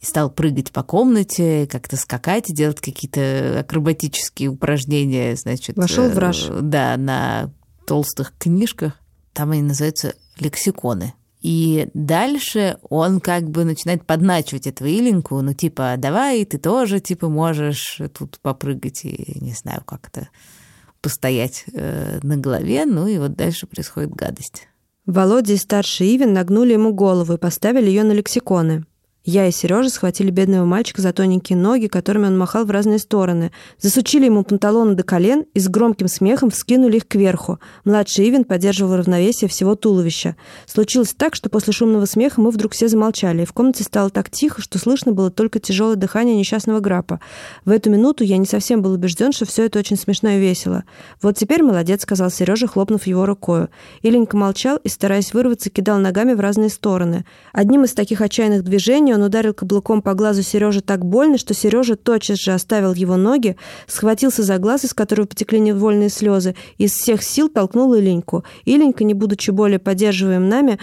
и 0.01 0.07
стал 0.07 0.31
прыгать 0.31 0.73
по 0.73 0.83
комнате, 0.83 1.69
как-то 1.71 1.99
скакать, 1.99 2.47
делать 2.49 2.81
какие-то 2.81 3.61
акробатические 3.61 4.49
упражнения, 4.49 5.37
значит. 5.37 5.77
Вошел 5.77 6.09
в 6.09 6.17
раж. 6.17 6.49
Да, 6.63 6.97
на 6.97 7.53
толстых 7.87 8.33
книжках. 8.39 8.95
Там 9.35 9.51
они 9.51 9.61
называются 9.61 10.15
лексиконы. 10.41 11.13
И 11.47 11.87
дальше 11.95 12.77
он 12.91 13.21
как 13.21 13.49
бы 13.49 13.65
начинает 13.65 14.05
подначивать 14.05 14.67
этого 14.67 14.89
Илинку, 14.89 15.41
ну 15.43 15.55
типа, 15.55 15.95
давай, 15.97 16.45
ты 16.45 16.59
тоже 16.59 16.99
типа 16.99 17.29
можешь 17.29 18.01
тут 18.19 18.41
попрыгать 18.41 19.05
и, 19.05 19.39
не 19.41 19.53
знаю, 19.53 19.85
как-то 19.87 20.29
постоять 21.01 21.65
э, 21.73 22.19
на 22.25 22.37
голове, 22.37 22.85
ну 22.85 23.07
и 23.07 23.19
вот 23.19 23.37
дальше 23.37 23.69
происходит 23.69 24.11
гадость. 24.11 24.67
Володя 25.07 25.53
и 25.53 25.57
старший 25.57 26.17
Ивин 26.17 26.33
нагнули 26.33 26.73
ему 26.73 26.93
голову 26.93 27.35
и 27.35 27.39
поставили 27.39 27.87
ее 27.87 28.03
на 28.03 28.11
лексиконы. 28.11 28.85
Я 29.29 29.49
и 29.49 29.51
Сережа 29.51 29.89
схватили 29.91 30.31
бедного 30.31 30.65
мальчика 30.67 31.03
за 31.03 31.13
тоненькие 31.13 31.59
ноги, 31.59 31.89
которыми 31.89 32.29
он 32.29 32.39
махал 32.39 32.65
в 32.65 32.71
разные 32.71 33.01
стороны, 33.01 33.51
засучили 33.81 34.27
ему 34.27 34.45
панталоны 34.45 34.95
до 34.95 35.03
колен 35.03 35.47
и 35.53 35.59
с 35.59 35.69
громким 35.69 36.07
смехом 36.07 36.51
вскинули 36.51 36.99
их 36.99 37.09
кверху. 37.09 37.59
Младший 37.85 38.29
Ивен 38.29 38.45
поддерживал 38.45 38.95
равновесие 38.95 39.49
всего 39.49 39.75
туловища. 39.75 40.37
Случилось 40.67 41.13
так, 41.13 41.35
что 41.35 41.51
после 41.51 41.73
шумного 41.73 42.05
смеха 42.05 42.41
мы 42.41 42.53
вдруг 42.53 42.73
все 42.73 42.87
замолчали, 42.87 43.43
и 43.43 43.47
в 43.47 43.53
комнате 43.53 43.83
стало 43.83 44.11
так 44.11 44.31
тихо, 44.31 44.63
что 44.63 44.79
слышно 44.79 45.11
было 45.11 45.33
только 45.33 45.59
тяжелое 45.59 45.97
дыхание 45.97 46.37
несчастного 46.37 46.79
грапа. 46.79 47.19
В 47.65 47.71
эту 47.71 47.91
минуту 47.91 48.23
я 48.23 48.37
не 48.37 48.47
совсем 48.47 48.81
был 48.81 48.93
убежден, 48.93 49.33
что 49.33 49.45
все 49.45 49.65
это 49.65 49.81
очень 49.81 49.97
смешно 49.97 50.29
и 50.31 50.41
весело. 50.41 50.85
«Вот 51.21 51.37
теперь 51.37 51.65
молодец»,— 51.65 52.03
сказал 52.03 52.31
Сережа, 52.31 52.69
хлопнув 52.69 53.09
его 53.09 53.27
рукою. 53.27 53.71
Иленька 54.03 54.37
молчал 54.37 54.77
и, 54.77 54.89
стараясь 54.89 55.35
вырваться, 55.35 55.69
кидал 55.69 55.99
ногами 55.99 56.33
в 56.35 56.39
разные 56.39 56.69
стороны. 56.69 57.25
Одним 57.53 57.83
из 57.83 57.93
таких 57.93 58.21
отчаянных 58.21 58.63
движений 58.63 59.16
он 59.17 59.23
ударил 59.23 59.55
каблуком 59.55 60.03
по 60.03 60.15
глазу 60.15 60.43
Сережи 60.43 60.81
так 60.81 61.05
больно, 61.05 61.39
что 61.39 61.55
Сережа 61.55 61.97
тотчас 61.97 62.39
же 62.39 62.53
оставил 62.53 62.93
его 62.93 63.17
ноги, 63.17 63.57
схватился 63.87 64.43
за 64.43 64.59
глаз, 64.59 64.85
из 64.85 64.95
которого 64.95 65.27
потекли 65.27 65.59
невольные 65.59 66.11
слезы, 66.11 66.55
и 66.79 66.85
из 66.85 66.93
всех 66.93 67.23
сил 67.23 67.49
толкнул 67.49 67.95
Иленьку. 67.97 68.45
Иленька, 68.65 69.05
не 69.05 69.15
будучи 69.15 69.51
более 69.51 69.79
поддерживаем 69.79 70.49
нами, 70.49 70.79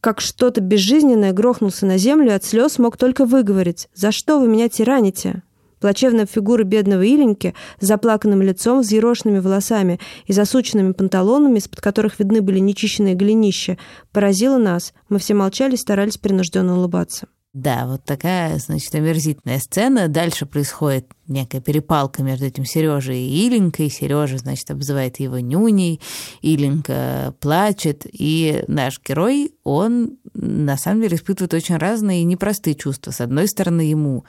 как 0.00 0.20
что-то 0.20 0.60
безжизненное 0.60 1.32
грохнулся 1.32 1.86
на 1.86 1.98
землю 1.98 2.28
и 2.28 2.34
от 2.34 2.44
слез 2.44 2.78
мог 2.78 2.96
только 2.96 3.24
выговорить 3.24 3.88
«За 3.94 4.12
что 4.12 4.38
вы 4.38 4.46
меня 4.46 4.68
тираните?» 4.68 5.42
Плачевная 5.80 6.26
фигура 6.26 6.64
бедного 6.64 7.06
Иленьки 7.06 7.54
с 7.80 7.86
заплаканным 7.86 8.42
лицом, 8.42 8.80
взъерошенными 8.80 9.38
волосами 9.38 10.00
и 10.26 10.32
засученными 10.32 10.92
панталонами, 10.92 11.58
из-под 11.58 11.80
которых 11.80 12.18
видны 12.18 12.42
были 12.42 12.58
нечищенные 12.58 13.14
голенища, 13.14 13.78
поразила 14.12 14.58
нас. 14.58 14.92
Мы 15.08 15.18
все 15.20 15.34
молчали 15.34 15.74
и 15.74 15.78
старались 15.78 16.18
принужденно 16.18 16.76
улыбаться. 16.76 17.28
Да, 17.58 17.88
вот 17.88 18.04
такая, 18.04 18.56
значит, 18.58 18.94
омерзительная 18.94 19.58
сцена. 19.58 20.06
Дальше 20.06 20.46
происходит 20.46 21.08
некая 21.26 21.60
перепалка 21.60 22.22
между 22.22 22.46
этим 22.46 22.64
Сережей 22.64 23.18
и 23.18 23.48
Иленькой. 23.48 23.90
Сережа, 23.90 24.38
значит, 24.38 24.70
обзывает 24.70 25.18
его 25.18 25.40
нюней. 25.40 26.00
Иленька 26.40 27.34
плачет. 27.40 28.06
И 28.12 28.62
наш 28.68 29.00
герой, 29.04 29.54
он 29.64 30.18
на 30.34 30.76
самом 30.76 31.02
деле 31.02 31.16
испытывает 31.16 31.52
очень 31.52 31.78
разные 31.78 32.20
и 32.20 32.24
непростые 32.24 32.76
чувства. 32.76 33.10
С 33.10 33.20
одной 33.20 33.48
стороны, 33.48 33.80
ему 33.80 34.24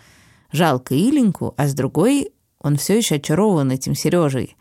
жалко 0.52 0.96
Иленьку, 0.96 1.54
а 1.56 1.68
с 1.68 1.76
другой 1.76 2.32
он 2.60 2.78
все 2.78 2.98
еще 2.98 3.16
очарован 3.16 3.70
этим 3.70 3.94
Сережей. 3.94 4.58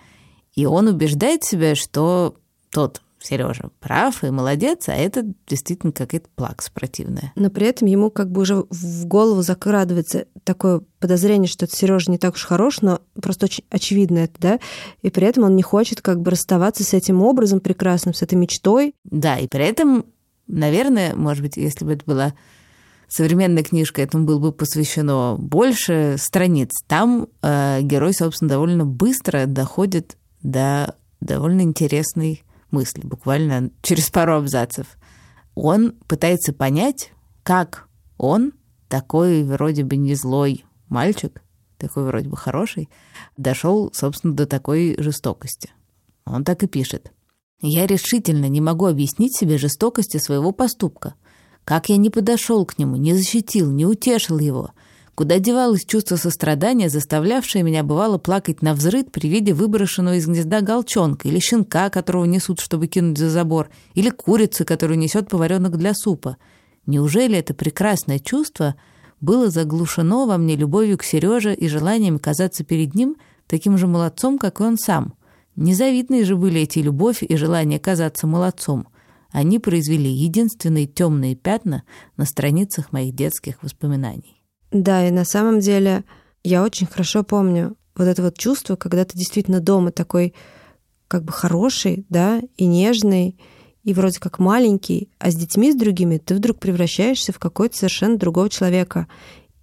И 0.54 0.66
он 0.66 0.88
убеждает 0.88 1.42
себя, 1.42 1.74
что 1.74 2.34
тот 2.70 3.00
Сережа 3.20 3.70
прав 3.80 4.22
и 4.24 4.30
молодец, 4.30 4.88
а 4.88 4.94
это 4.94 5.24
действительно 5.46 5.92
какая-то 5.92 6.28
плакс 6.34 6.66
спортивная. 6.66 7.32
Но 7.34 7.50
при 7.50 7.66
этом 7.66 7.88
ему 7.88 8.10
как 8.10 8.30
бы 8.30 8.42
уже 8.42 8.64
в 8.70 9.06
голову 9.06 9.42
закрадывается 9.42 10.26
такое 10.44 10.82
подозрение, 11.00 11.48
что 11.48 11.64
это 11.66 11.76
Сережа 11.76 12.10
не 12.10 12.18
так 12.18 12.34
уж 12.34 12.44
хорош, 12.44 12.80
но 12.80 13.00
просто 13.20 13.46
очень 13.46 13.64
очевидно 13.70 14.18
это, 14.18 14.34
да? 14.38 14.60
И 15.02 15.10
при 15.10 15.26
этом 15.26 15.44
он 15.44 15.56
не 15.56 15.62
хочет 15.62 16.00
как 16.00 16.20
бы 16.20 16.30
расставаться 16.30 16.84
с 16.84 16.94
этим 16.94 17.22
образом 17.22 17.60
прекрасным, 17.60 18.14
с 18.14 18.22
этой 18.22 18.34
мечтой. 18.34 18.94
Да, 19.04 19.38
и 19.38 19.48
при 19.48 19.64
этом, 19.64 20.06
наверное, 20.46 21.14
может 21.14 21.42
быть, 21.42 21.56
если 21.56 21.84
бы 21.84 21.92
это 21.92 22.04
была 22.04 22.34
современная 23.08 23.64
книжка, 23.64 24.02
этому 24.02 24.24
было 24.24 24.38
бы 24.38 24.52
посвящено 24.52 25.36
больше 25.38 26.16
страниц. 26.18 26.70
Там 26.86 27.28
э, 27.42 27.80
герой, 27.82 28.12
собственно, 28.12 28.50
довольно 28.50 28.84
быстро 28.84 29.46
доходит 29.46 30.16
до 30.42 30.94
довольно 31.20 31.62
интересной 31.62 32.44
мысли, 32.70 33.02
буквально 33.02 33.70
через 33.82 34.10
пару 34.10 34.36
абзацев. 34.36 34.86
Он 35.54 35.92
пытается 36.06 36.52
понять, 36.52 37.12
как 37.42 37.88
он, 38.16 38.52
такой 38.88 39.44
вроде 39.44 39.84
бы 39.84 39.96
не 39.96 40.14
злой 40.14 40.64
мальчик, 40.88 41.42
такой 41.78 42.04
вроде 42.04 42.28
бы 42.28 42.36
хороший, 42.36 42.88
дошел, 43.36 43.90
собственно, 43.92 44.34
до 44.34 44.46
такой 44.46 44.96
жестокости. 44.98 45.70
Он 46.24 46.44
так 46.44 46.62
и 46.62 46.66
пишет. 46.66 47.12
«Я 47.60 47.86
решительно 47.86 48.48
не 48.48 48.60
могу 48.60 48.86
объяснить 48.86 49.36
себе 49.36 49.58
жестокости 49.58 50.18
своего 50.18 50.52
поступка. 50.52 51.14
Как 51.64 51.88
я 51.88 51.96
не 51.96 52.08
подошел 52.08 52.64
к 52.64 52.78
нему, 52.78 52.96
не 52.96 53.14
защитил, 53.14 53.70
не 53.72 53.84
утешил 53.84 54.38
его— 54.38 54.70
Куда 55.18 55.40
девалось 55.40 55.84
чувство 55.84 56.14
сострадания, 56.14 56.88
заставлявшее 56.88 57.64
меня 57.64 57.82
бывало 57.82 58.18
плакать 58.18 58.62
на 58.62 58.72
взрыд 58.72 59.10
при 59.10 59.26
виде 59.26 59.52
выброшенного 59.52 60.14
из 60.14 60.28
гнезда 60.28 60.60
галчонка, 60.60 61.26
или 61.26 61.40
щенка, 61.40 61.90
которого 61.90 62.24
несут, 62.24 62.60
чтобы 62.60 62.86
кинуть 62.86 63.18
за 63.18 63.28
забор, 63.28 63.68
или 63.94 64.10
курицы, 64.10 64.64
которую 64.64 64.96
несет 64.96 65.28
поваренок 65.28 65.76
для 65.76 65.92
супа. 65.92 66.36
Неужели 66.86 67.36
это 67.36 67.52
прекрасное 67.52 68.20
чувство 68.20 68.76
было 69.20 69.50
заглушено 69.50 70.24
во 70.24 70.38
мне 70.38 70.54
любовью 70.54 70.96
к 70.96 71.02
Сереже 71.02 71.52
и 71.52 71.66
желанием 71.66 72.20
казаться 72.20 72.62
перед 72.62 72.94
ним 72.94 73.16
таким 73.48 73.76
же 73.76 73.88
молодцом, 73.88 74.38
как 74.38 74.60
и 74.60 74.62
он 74.62 74.78
сам? 74.78 75.14
Незавидные 75.56 76.24
же 76.24 76.36
были 76.36 76.60
эти 76.60 76.78
любовь 76.78 77.24
и 77.24 77.36
желание 77.36 77.80
казаться 77.80 78.28
молодцом. 78.28 78.86
Они 79.32 79.58
произвели 79.58 80.12
единственные 80.12 80.86
темные 80.86 81.34
пятна 81.34 81.82
на 82.16 82.24
страницах 82.24 82.92
моих 82.92 83.16
детских 83.16 83.64
воспоминаний. 83.64 84.37
Да, 84.70 85.06
и 85.06 85.10
на 85.10 85.24
самом 85.24 85.60
деле 85.60 86.04
я 86.44 86.62
очень 86.62 86.86
хорошо 86.86 87.22
помню 87.22 87.76
вот 87.98 88.06
это 88.06 88.22
вот 88.22 88.38
чувство, 88.38 88.76
когда 88.76 89.04
ты 89.04 89.18
действительно 89.18 89.60
дома 89.60 89.90
такой 89.90 90.34
как 91.08 91.24
бы 91.24 91.32
хороший, 91.32 92.06
да, 92.08 92.40
и 92.56 92.66
нежный, 92.66 93.36
и 93.82 93.94
вроде 93.94 94.20
как 94.20 94.38
маленький, 94.38 95.10
а 95.18 95.30
с 95.30 95.34
детьми, 95.34 95.72
с 95.72 95.76
другими, 95.76 96.18
ты 96.18 96.34
вдруг 96.34 96.58
превращаешься 96.58 97.32
в 97.32 97.38
какой-то 97.38 97.76
совершенно 97.76 98.18
другого 98.18 98.50
человека. 98.50 99.08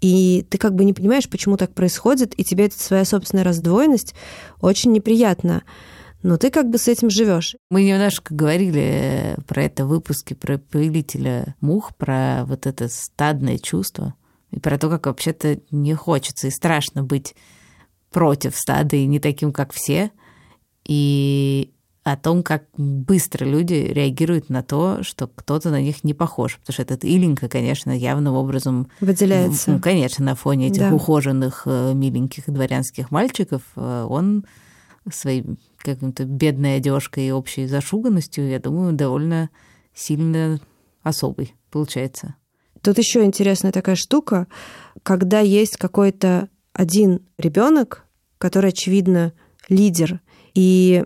И 0.02 0.46
ты 0.50 0.58
как 0.58 0.76
бы 0.76 0.84
не 0.84 0.94
понимаешь, 0.94 1.30
почему 1.30 1.56
так 1.58 1.74
происходит, 1.74 2.38
и 2.38 2.44
тебе 2.44 2.66
эта 2.66 2.78
своя 2.78 3.06
собственная 3.06 3.44
раздвоенность 3.44 4.16
очень 4.60 4.92
неприятна. 4.92 5.64
Но 6.24 6.38
ты 6.38 6.50
как 6.50 6.70
бы 6.70 6.80
с 6.80 6.88
этим 6.88 7.12
живешь. 7.12 7.56
Мы 7.70 7.84
немножко 7.84 8.34
говорили 8.34 9.38
про 9.48 9.64
это 9.64 9.86
в 9.86 9.90
выпуске 9.90 10.34
про 10.34 10.58
повелителя 10.58 11.56
мух, 11.62 11.96
про 11.96 12.44
вот 12.46 12.66
это 12.66 12.90
стадное 12.90 13.60
чувство 13.60 14.16
и 14.52 14.60
про 14.60 14.78
то, 14.78 14.90
как 14.90 15.06
вообще-то 15.06 15.60
не 15.72 15.94
хочется 15.94 16.48
и 16.48 16.52
страшно 16.52 17.04
быть 17.04 17.36
против 18.12 18.56
стада 18.56 18.96
и 18.96 19.06
не 19.06 19.20
таким, 19.20 19.52
как 19.52 19.74
все, 19.74 20.12
и 20.86 21.72
о 22.04 22.16
том, 22.18 22.44
как 22.44 22.66
быстро 22.78 23.46
люди 23.46 23.74
реагируют 23.74 24.50
на 24.50 24.62
то, 24.62 25.02
что 25.02 25.28
кто-то 25.28 25.72
на 25.72 25.82
них 25.82 26.04
не 26.04 26.14
похож. 26.14 26.58
Потому 26.60 26.74
что 26.74 26.82
этот 26.84 27.04
Иленька, 27.04 27.50
конечно, 27.50 27.90
явным 27.90 28.36
образом... 28.36 28.90
Выделяется. 29.02 29.72
Ну, 29.72 29.80
конечно, 29.80 30.24
на 30.24 30.36
фоне 30.36 30.68
этих 30.68 30.82
да. 30.82 30.94
ухоженных, 30.94 31.64
э, 31.66 31.94
миленьких 31.96 32.46
дворянских 32.46 33.10
мальчиков, 33.10 33.64
э, 33.76 34.06
он 34.08 34.46
своей 35.12 35.46
каким-то 35.78 36.26
бедной 36.26 36.78
одежкой 36.78 37.28
и 37.28 37.32
общей 37.32 37.66
зашуганностью, 37.66 38.48
я 38.48 38.60
думаю, 38.60 38.94
довольно 38.94 39.50
сильно 39.96 40.60
особый 41.02 41.56
получается. 41.76 42.36
Тут 42.86 43.00
еще 43.00 43.24
интересная 43.24 43.72
такая 43.72 43.96
штука, 43.96 44.46
когда 45.02 45.40
есть 45.40 45.76
какой-то 45.76 46.50
один 46.72 47.26
ребенок, 47.40 48.06
который, 48.38 48.70
очевидно, 48.70 49.34
лидер, 49.68 50.22
и 50.54 51.04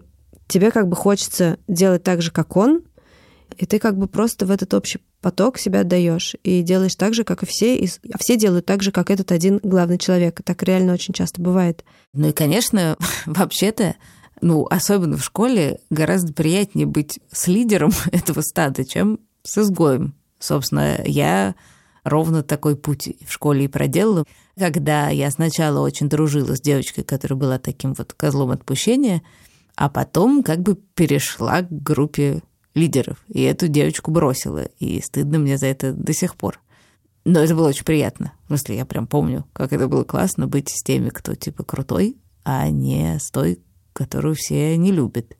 тебе 0.49 0.71
как 0.71 0.89
бы 0.89 0.97
хочется 0.97 1.57
делать 1.69 2.03
так 2.03 2.21
же, 2.21 2.31
как 2.31 2.57
он, 2.57 2.81
и 3.55 3.65
ты 3.65 3.79
как 3.79 3.97
бы 3.97 4.07
просто 4.07 4.45
в 4.45 4.51
этот 4.51 4.73
общий 4.73 4.99
поток 5.21 5.57
себя 5.57 5.79
отдаешь 5.79 6.35
и 6.43 6.63
делаешь 6.63 6.95
так 6.95 7.13
же, 7.13 7.23
как 7.23 7.43
и 7.43 7.45
все, 7.45 7.77
и 7.77 7.87
а 8.11 8.17
все 8.19 8.35
делают 8.35 8.65
так 8.65 8.83
же, 8.83 8.91
как 8.91 9.09
этот 9.09 9.31
один 9.31 9.61
главный 9.63 9.97
человек. 9.97 10.41
Так 10.43 10.61
реально 10.63 10.91
очень 10.91 11.13
часто 11.13 11.41
бывает. 11.41 11.85
Ну 12.11 12.27
и, 12.27 12.33
конечно, 12.33 12.97
вообще-то, 13.25 13.95
ну, 14.41 14.67
особенно 14.69 15.15
в 15.15 15.23
школе, 15.23 15.79
гораздо 15.89 16.33
приятнее 16.33 16.87
быть 16.87 17.21
с 17.31 17.47
лидером 17.47 17.91
этого 18.11 18.41
стада, 18.41 18.83
чем 18.83 19.21
с 19.43 19.57
изгоем. 19.57 20.18
Собственно, 20.39 20.99
я 21.05 21.55
ровно 22.03 22.43
такой 22.43 22.75
путь 22.75 23.09
в 23.25 23.31
школе 23.31 23.65
и 23.65 23.67
проделала, 23.67 24.25
когда 24.57 25.09
я 25.09 25.29
сначала 25.31 25.79
очень 25.81 26.09
дружила 26.09 26.55
с 26.55 26.61
девочкой, 26.61 27.03
которая 27.03 27.37
была 27.37 27.59
таким 27.59 27.93
вот 27.93 28.13
козлом 28.13 28.51
отпущения, 28.51 29.21
а 29.75 29.89
потом 29.89 30.43
как 30.43 30.61
бы 30.61 30.75
перешла 30.75 31.61
к 31.61 31.69
группе 31.69 32.41
лидеров, 32.75 33.17
и 33.27 33.41
эту 33.41 33.67
девочку 33.67 34.11
бросила, 34.11 34.65
и 34.79 35.01
стыдно 35.01 35.39
мне 35.39 35.57
за 35.57 35.67
это 35.67 35.93
до 35.93 36.13
сих 36.13 36.35
пор. 36.35 36.59
Но 37.25 37.39
это 37.39 37.55
было 37.55 37.69
очень 37.69 37.85
приятно. 37.85 38.33
В 38.45 38.47
смысле, 38.47 38.77
я 38.77 38.85
прям 38.85 39.05
помню, 39.05 39.45
как 39.53 39.73
это 39.73 39.87
было 39.87 40.03
классно 40.03 40.47
быть 40.47 40.69
с 40.69 40.83
теми, 40.83 41.09
кто 41.09 41.35
типа 41.35 41.63
крутой, 41.63 42.17
а 42.43 42.69
не 42.69 43.19
с 43.19 43.29
той, 43.29 43.59
которую 43.93 44.35
все 44.35 44.77
не 44.77 44.91
любят. 44.91 45.35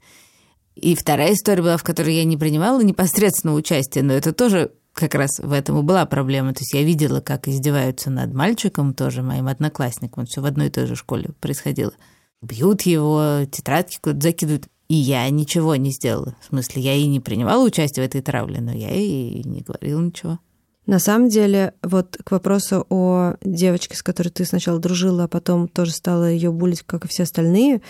И 0.76 0.96
вторая 0.96 1.34
история 1.34 1.62
была, 1.62 1.78
в 1.78 1.84
которой 1.84 2.16
я 2.16 2.24
не 2.24 2.38
принимала 2.38 2.82
непосредственного 2.82 3.58
участия, 3.58 4.02
но 4.02 4.14
это 4.14 4.34
тоже 4.34 4.72
как 5.00 5.16
раз 5.16 5.40
в 5.40 5.52
этом 5.54 5.80
и 5.80 5.82
была 5.82 6.06
проблема. 6.06 6.54
То 6.54 6.62
есть 6.62 6.74
я 6.74 6.84
видела, 6.84 7.22
как 7.22 7.48
издеваются 7.48 8.10
над 8.10 8.34
мальчиком, 8.34 8.94
тоже 8.94 9.24
моим 9.24 9.48
одноклассником, 9.48 10.26
все 10.26 10.42
в 10.42 10.46
одной 10.46 10.68
и 10.68 10.70
той 10.70 10.86
же 10.86 10.96
школе 10.96 11.30
происходило. 11.40 11.94
Бьют 12.42 12.82
его, 12.84 13.46
тетрадки 13.50 13.98
куда-то 14.02 14.22
закидывают. 14.22 14.68
И 14.90 14.96
я 14.96 15.30
ничего 15.30 15.76
не 15.76 15.92
сделала. 15.92 16.36
В 16.42 16.46
смысле, 16.48 16.82
я 16.82 16.96
и 16.96 17.06
не 17.06 17.20
принимала 17.20 17.64
участие 17.64 18.04
в 18.04 18.08
этой 18.08 18.22
травле, 18.22 18.60
но 18.60 18.72
я 18.72 18.90
и 18.90 19.44
не 19.48 19.62
говорила 19.62 20.02
ничего. 20.02 20.40
На 20.88 20.98
самом 20.98 21.30
деле, 21.30 21.76
вот 21.84 22.18
к 22.24 22.32
вопросу 22.32 22.88
о 22.90 23.36
девочке, 23.44 23.96
с 23.96 24.02
которой 24.02 24.30
ты 24.30 24.46
сначала 24.46 24.80
дружила, 24.80 25.26
а 25.26 25.28
потом 25.28 25.68
тоже 25.68 25.92
стала 25.92 26.30
ее 26.30 26.52
булить, 26.52 26.82
как 26.82 27.06
и 27.06 27.08
все 27.08 27.24
остальные, 27.24 27.82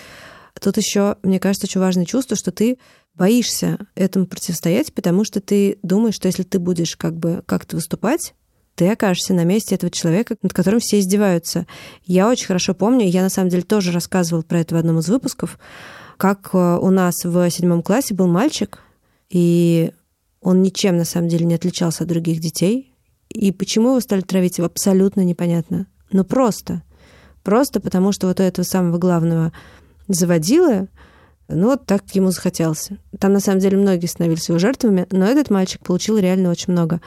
тут 0.59 0.77
еще, 0.77 1.17
мне 1.23 1.39
кажется, 1.39 1.67
очень 1.67 1.81
важное 1.81 2.05
чувство, 2.05 2.35
что 2.35 2.51
ты 2.51 2.77
боишься 3.13 3.77
этому 3.95 4.25
противостоять, 4.25 4.93
потому 4.93 5.23
что 5.23 5.41
ты 5.41 5.77
думаешь, 5.83 6.15
что 6.15 6.27
если 6.27 6.43
ты 6.43 6.59
будешь 6.59 6.95
как 6.95 7.17
бы 7.17 7.43
как-то 7.45 7.75
выступать, 7.75 8.33
ты 8.75 8.87
окажешься 8.89 9.33
на 9.33 9.43
месте 9.43 9.75
этого 9.75 9.91
человека, 9.91 10.37
над 10.41 10.53
которым 10.53 10.79
все 10.79 10.99
издеваются. 10.99 11.67
Я 12.05 12.29
очень 12.29 12.47
хорошо 12.47 12.73
помню, 12.73 13.05
я 13.07 13.21
на 13.21 13.29
самом 13.29 13.49
деле 13.49 13.63
тоже 13.63 13.91
рассказывала 13.91 14.41
про 14.41 14.61
это 14.61 14.75
в 14.75 14.77
одном 14.77 14.99
из 14.99 15.09
выпусков, 15.09 15.59
как 16.15 16.51
э, 16.53 16.57
у 16.57 16.89
нас 16.89 17.15
в 17.25 17.49
седьмом 17.49 17.83
классе 17.83 18.13
был 18.13 18.27
мальчик, 18.27 18.79
и 19.29 19.91
он 20.41 20.61
ничем 20.61 20.95
на 20.95 21.05
самом 21.05 21.27
деле 21.27 21.45
не 21.45 21.55
отличался 21.55 22.03
от 22.03 22.09
других 22.09 22.39
детей. 22.39 22.93
И 23.29 23.51
почему 23.51 23.89
его 23.89 23.99
стали 23.99 24.21
травить, 24.21 24.59
абсолютно 24.59 25.21
непонятно. 25.21 25.87
Но 26.11 26.23
просто. 26.23 26.83
Просто 27.43 27.79
потому, 27.79 28.11
что 28.11 28.27
вот 28.27 28.39
у 28.39 28.43
этого 28.43 28.65
самого 28.65 28.97
главного 28.97 29.51
заводила 30.13 30.87
ну, 31.49 31.67
вот 31.67 31.87
так 31.87 32.03
ему 32.13 32.29
захотелось. 32.29 32.89
Там, 33.17 33.33
на 33.33 33.39
самом 33.39 33.59
деле, 33.59 33.75
многие 33.75 34.05
становились 34.05 34.47
его 34.49 34.59
жертвами, 34.59 35.07
но 35.09 35.25
этот 35.25 35.49
мальчик 35.49 35.81
получил 35.81 36.19
реально 36.19 36.51
очень 36.51 36.71
много. 36.71 37.01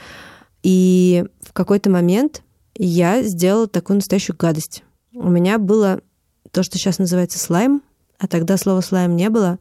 И 0.64 1.24
в 1.40 1.52
какой-то 1.52 1.90
момент 1.90 2.42
я 2.74 3.22
сделала 3.22 3.68
такую 3.68 3.96
настоящую 3.96 4.36
гадость. 4.36 4.82
У 5.14 5.30
меня 5.30 5.58
было 5.58 6.00
то, 6.50 6.64
что 6.64 6.76
сейчас 6.76 6.98
называется 6.98 7.38
слайм, 7.38 7.82
а 8.18 8.26
тогда 8.26 8.56
слова 8.56 8.80
слайм 8.80 9.14
не 9.14 9.30
было. 9.30 9.60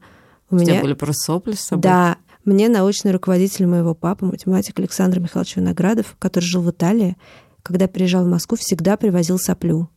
У, 0.50 0.56
У 0.56 0.58
меня 0.58 0.80
были 0.82 0.94
просто 0.94 1.26
сопли 1.26 1.54
с 1.54 1.60
собой? 1.60 1.82
Да. 1.82 2.16
Мне 2.44 2.68
научный 2.68 3.12
руководитель 3.12 3.66
моего 3.66 3.94
папы, 3.94 4.26
математик 4.26 4.80
Александр 4.80 5.20
Михайлович 5.20 5.54
Виноградов, 5.56 6.16
который 6.18 6.44
жил 6.44 6.60
в 6.60 6.70
Италии, 6.70 7.16
когда 7.62 7.86
приезжал 7.86 8.24
в 8.24 8.28
Москву, 8.28 8.56
всегда 8.56 8.96
привозил 8.96 9.38
соплю. 9.38 9.88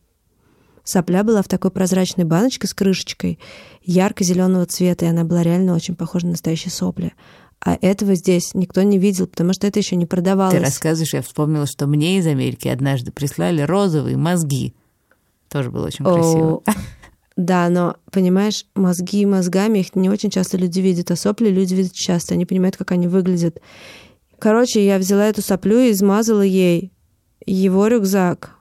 Сопля 0.86 1.24
была 1.24 1.42
в 1.42 1.48
такой 1.48 1.72
прозрачной 1.72 2.24
баночке 2.24 2.68
с 2.68 2.72
крышечкой, 2.72 3.40
ярко-зеленого 3.82 4.66
цвета, 4.66 5.04
и 5.04 5.08
она 5.08 5.24
была 5.24 5.42
реально 5.42 5.74
очень 5.74 5.96
похожа 5.96 6.26
на 6.26 6.32
настоящие 6.32 6.70
сопли. 6.70 7.12
А 7.60 7.76
этого 7.80 8.14
здесь 8.14 8.54
никто 8.54 8.82
не 8.82 8.96
видел, 8.96 9.26
потому 9.26 9.52
что 9.52 9.66
это 9.66 9.80
еще 9.80 9.96
не 9.96 10.06
продавалось. 10.06 10.54
Ты 10.54 10.60
рассказываешь, 10.60 11.12
я 11.12 11.22
вспомнила, 11.22 11.66
что 11.66 11.88
мне 11.88 12.18
из 12.18 12.26
Америки 12.28 12.68
однажды 12.68 13.10
прислали 13.10 13.62
розовые 13.62 14.16
мозги. 14.16 14.74
Тоже 15.48 15.72
было 15.72 15.86
очень 15.86 16.04
красиво. 16.04 16.62
Да, 17.36 17.68
но, 17.68 17.96
понимаешь, 18.12 18.64
мозги 18.76 19.26
мозгами, 19.26 19.80
их 19.80 19.96
не 19.96 20.08
очень 20.08 20.30
часто 20.30 20.56
люди 20.56 20.78
видят, 20.78 21.10
а 21.10 21.16
сопли 21.16 21.48
люди 21.48 21.74
видят 21.74 21.92
часто, 21.94 22.34
они 22.34 22.46
понимают, 22.46 22.76
как 22.76 22.92
они 22.92 23.08
выглядят. 23.08 23.60
Короче, 24.38 24.86
я 24.86 24.98
взяла 24.98 25.26
эту 25.26 25.42
соплю 25.42 25.80
и 25.80 25.90
измазала 25.90 26.42
ей 26.42 26.92
его 27.44 27.88
рюкзак. 27.88 28.55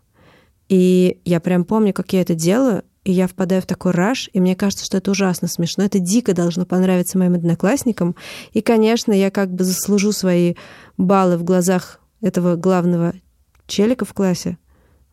И 0.69 1.19
я 1.25 1.39
прям 1.39 1.63
помню, 1.63 1.93
как 1.93 2.13
я 2.13 2.21
это 2.21 2.33
делаю, 2.33 2.83
и 3.03 3.11
я 3.11 3.27
впадаю 3.27 3.61
в 3.61 3.67
такой 3.67 3.91
раж, 3.91 4.31
и 4.33 4.39
мне 4.39 4.55
кажется, 4.55 4.83
что 4.83 4.97
это 4.97 5.11
ужасно 5.11 5.47
смешно. 5.47 5.83
Это 5.83 5.99
дико 5.99 6.33
должно 6.33 6.65
понравиться 6.65 7.19
моим 7.19 7.35
одноклассникам. 7.35 8.15
И, 8.51 8.61
конечно, 8.61 9.11
я 9.11 9.29
как 9.29 9.53
бы 9.53 9.63
заслужу 9.63 10.11
свои 10.11 10.55
баллы 10.97 11.37
в 11.37 11.43
глазах 11.43 11.99
этого 12.21 12.55
главного 12.55 13.13
челика 13.67 14.05
в 14.05 14.13
классе. 14.13 14.57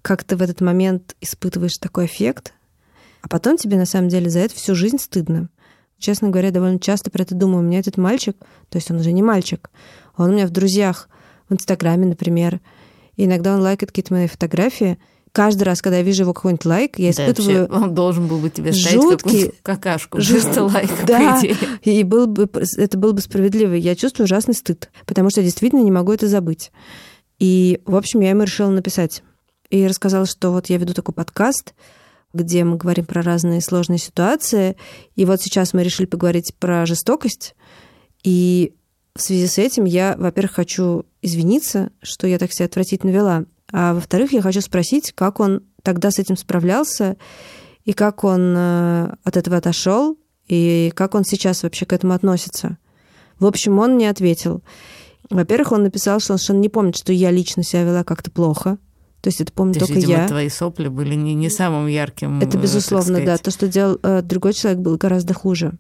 Как 0.00 0.24
ты 0.24 0.36
в 0.36 0.42
этот 0.42 0.62
момент 0.62 1.14
испытываешь 1.20 1.76
такой 1.76 2.06
эффект, 2.06 2.54
а 3.20 3.28
потом 3.28 3.58
тебе 3.58 3.76
на 3.76 3.84
самом 3.84 4.08
деле 4.08 4.30
за 4.30 4.40
это 4.40 4.54
всю 4.54 4.74
жизнь 4.74 4.98
стыдно. 4.98 5.50
Честно 5.98 6.30
говоря, 6.30 6.50
довольно 6.50 6.80
часто 6.80 7.10
про 7.10 7.22
это 7.22 7.34
думаю. 7.34 7.58
У 7.58 7.66
меня 7.66 7.78
этот 7.78 7.98
мальчик, 7.98 8.36
то 8.70 8.78
есть 8.78 8.90
он 8.90 8.96
уже 8.96 9.12
не 9.12 9.22
мальчик, 9.22 9.70
он 10.16 10.30
у 10.30 10.32
меня 10.32 10.46
в 10.46 10.50
друзьях, 10.50 11.10
в 11.48 11.52
Инстаграме, 11.52 12.06
например. 12.06 12.60
И 13.16 13.26
иногда 13.26 13.54
он 13.54 13.60
лайкает 13.60 13.90
какие-то 13.90 14.14
мои 14.14 14.26
фотографии— 14.26 14.98
каждый 15.32 15.64
раз, 15.64 15.82
когда 15.82 15.98
я 15.98 16.02
вижу 16.02 16.22
его 16.22 16.34
какой-нибудь 16.34 16.64
лайк, 16.64 16.98
я 16.98 17.10
испытываю... 17.10 17.66
Да, 17.66 17.74
он 17.74 17.94
должен 17.94 18.28
был 18.28 18.38
бы 18.38 18.50
тебе 18.50 18.72
жуткий, 18.72 19.52
какашку 19.62 20.18
вместо 20.18 20.64
лайка, 20.64 21.06
да, 21.06 21.40
по 21.40 21.46
идее. 21.46 21.56
И 21.82 22.02
был 22.04 22.26
бы, 22.26 22.48
это 22.76 22.98
было 22.98 23.12
бы 23.12 23.20
справедливо. 23.20 23.72
Я 23.72 23.96
чувствую 23.96 24.26
ужасный 24.26 24.54
стыд, 24.54 24.90
потому 25.06 25.30
что 25.30 25.40
я 25.40 25.46
действительно 25.46 25.80
не 25.80 25.90
могу 25.90 26.12
это 26.12 26.28
забыть. 26.28 26.70
И, 27.38 27.80
в 27.86 27.96
общем, 27.96 28.20
я 28.20 28.30
ему 28.30 28.42
решила 28.44 28.70
написать. 28.70 29.22
И 29.70 29.86
рассказала, 29.86 30.26
что 30.26 30.52
вот 30.52 30.66
я 30.66 30.76
веду 30.76 30.92
такой 30.92 31.14
подкаст, 31.14 31.74
где 32.34 32.62
мы 32.62 32.76
говорим 32.76 33.06
про 33.06 33.22
разные 33.22 33.60
сложные 33.60 33.98
ситуации. 33.98 34.76
И 35.16 35.24
вот 35.24 35.40
сейчас 35.40 35.72
мы 35.72 35.82
решили 35.82 36.06
поговорить 36.06 36.54
про 36.58 36.86
жестокость. 36.86 37.54
И 38.22 38.74
в 39.14 39.22
связи 39.22 39.46
с 39.46 39.58
этим 39.58 39.84
я, 39.84 40.14
во-первых, 40.18 40.52
хочу 40.52 41.04
извиниться, 41.20 41.90
что 42.02 42.26
я 42.26 42.38
так 42.38 42.52
себя 42.52 42.66
отвратительно 42.66 43.10
вела. 43.10 43.44
А 43.72 43.94
во-вторых, 43.94 44.32
я 44.32 44.42
хочу 44.42 44.61
спросить, 44.61 45.12
как 45.12 45.40
он 45.40 45.62
тогда 45.82 46.11
с 46.11 46.18
этим 46.18 46.37
справлялся, 46.37 47.16
и 47.85 47.94
как 47.94 48.22
он 48.22 48.54
э, 48.56 49.14
от 49.24 49.37
этого 49.37 49.56
отошел, 49.56 50.16
и 50.46 50.92
как 50.94 51.14
он 51.14 51.24
сейчас 51.24 51.62
вообще 51.62 51.87
к 51.87 51.92
этому 51.92 52.12
относится. 52.12 52.78
В 53.38 53.46
общем, 53.46 53.78
он 53.78 53.96
не 53.96 54.06
ответил. 54.06 54.62
Во-первых, 55.30 55.72
он 55.72 55.82
написал, 55.82 56.20
что 56.20 56.35
он 56.35 56.38
совершенно 56.38 56.61
не 56.61 56.68
помнит, 56.68 56.96
что 56.96 57.12
я 57.12 57.30
лично 57.30 57.62
себя 57.62 57.85
вела 57.85 58.04
как-то 58.04 58.30
плохо. 58.30 58.78
То 59.22 59.28
есть 59.28 59.40
это 59.40 59.52
помню 59.52 59.74
То 59.74 59.80
только 59.80 59.94
есть, 59.94 60.06
видимо, 60.06 60.22
я. 60.22 60.28
твои 60.28 60.48
сопли 60.48 60.88
были 60.88 61.14
не, 61.14 61.35
не 61.35 61.48
самым 61.48 61.87
ярким. 61.87 62.40
Это 62.40 62.58
э, 62.58 62.61
безусловно, 62.61 63.24
да. 63.24 63.38
То, 63.38 63.50
что 63.50 63.68
делал 63.68 63.98
э, 64.02 64.20
другой 64.22 64.52
человек, 64.52 64.80
было 64.80 64.96
гораздо 64.96 65.32
хуже. 65.32 65.72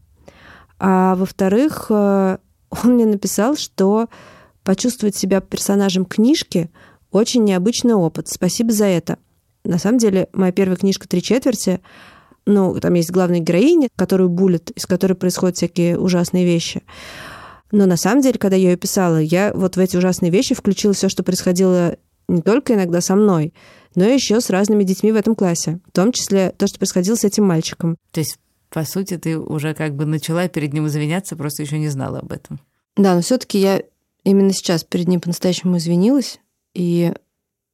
А 0.78 1.14
во-вторых, 1.14 1.90
он 1.90 2.38
мне 2.84 3.06
написал, 3.06 3.56
что 3.56 4.08
почувствовать 4.64 5.14
себя 5.14 5.40
персонажем 5.40 6.04
книжки 6.04 6.70
очень 7.12 7.44
необычный 7.44 7.94
опыт. 7.94 8.28
Спасибо 8.28 8.72
за 8.72 8.86
это. 8.86 9.18
На 9.64 9.78
самом 9.78 9.98
деле, 9.98 10.28
моя 10.32 10.50
первая 10.50 10.76
книжка 10.76 11.06
«Три 11.06 11.22
четверти», 11.22 11.80
ну, 12.44 12.78
там 12.80 12.94
есть 12.94 13.12
главная 13.12 13.38
героиня, 13.38 13.88
которую 13.94 14.28
булят, 14.28 14.70
из 14.70 14.86
которой 14.86 15.14
происходят 15.14 15.56
всякие 15.56 15.96
ужасные 15.96 16.44
вещи. 16.44 16.82
Но 17.70 17.86
на 17.86 17.96
самом 17.96 18.20
деле, 18.20 18.38
когда 18.38 18.56
я 18.56 18.70
ее 18.70 18.76
писала, 18.76 19.18
я 19.18 19.52
вот 19.54 19.76
в 19.76 19.78
эти 19.78 19.96
ужасные 19.96 20.32
вещи 20.32 20.54
включила 20.54 20.92
все, 20.92 21.08
что 21.08 21.22
происходило 21.22 21.96
не 22.28 22.42
только 22.42 22.74
иногда 22.74 23.00
со 23.00 23.14
мной, 23.14 23.54
но 23.94 24.04
еще 24.04 24.40
с 24.40 24.50
разными 24.50 24.84
детьми 24.84 25.12
в 25.12 25.16
этом 25.16 25.34
классе. 25.34 25.80
В 25.86 25.92
том 25.92 26.12
числе 26.12 26.52
то, 26.56 26.66
что 26.66 26.78
происходило 26.78 27.14
с 27.14 27.24
этим 27.24 27.44
мальчиком. 27.44 27.96
То 28.10 28.20
есть, 28.20 28.38
по 28.70 28.84
сути, 28.84 29.16
ты 29.18 29.38
уже 29.38 29.74
как 29.74 29.94
бы 29.94 30.04
начала 30.04 30.48
перед 30.48 30.72
ним 30.72 30.86
извиняться, 30.86 31.36
просто 31.36 31.62
еще 31.62 31.78
не 31.78 31.88
знала 31.88 32.18
об 32.20 32.32
этом. 32.32 32.60
Да, 32.96 33.14
но 33.14 33.22
все-таки 33.22 33.58
я 33.58 33.82
именно 34.24 34.52
сейчас 34.52 34.84
перед 34.84 35.08
ним 35.08 35.20
по-настоящему 35.20 35.76
извинилась. 35.76 36.40
И 36.74 37.12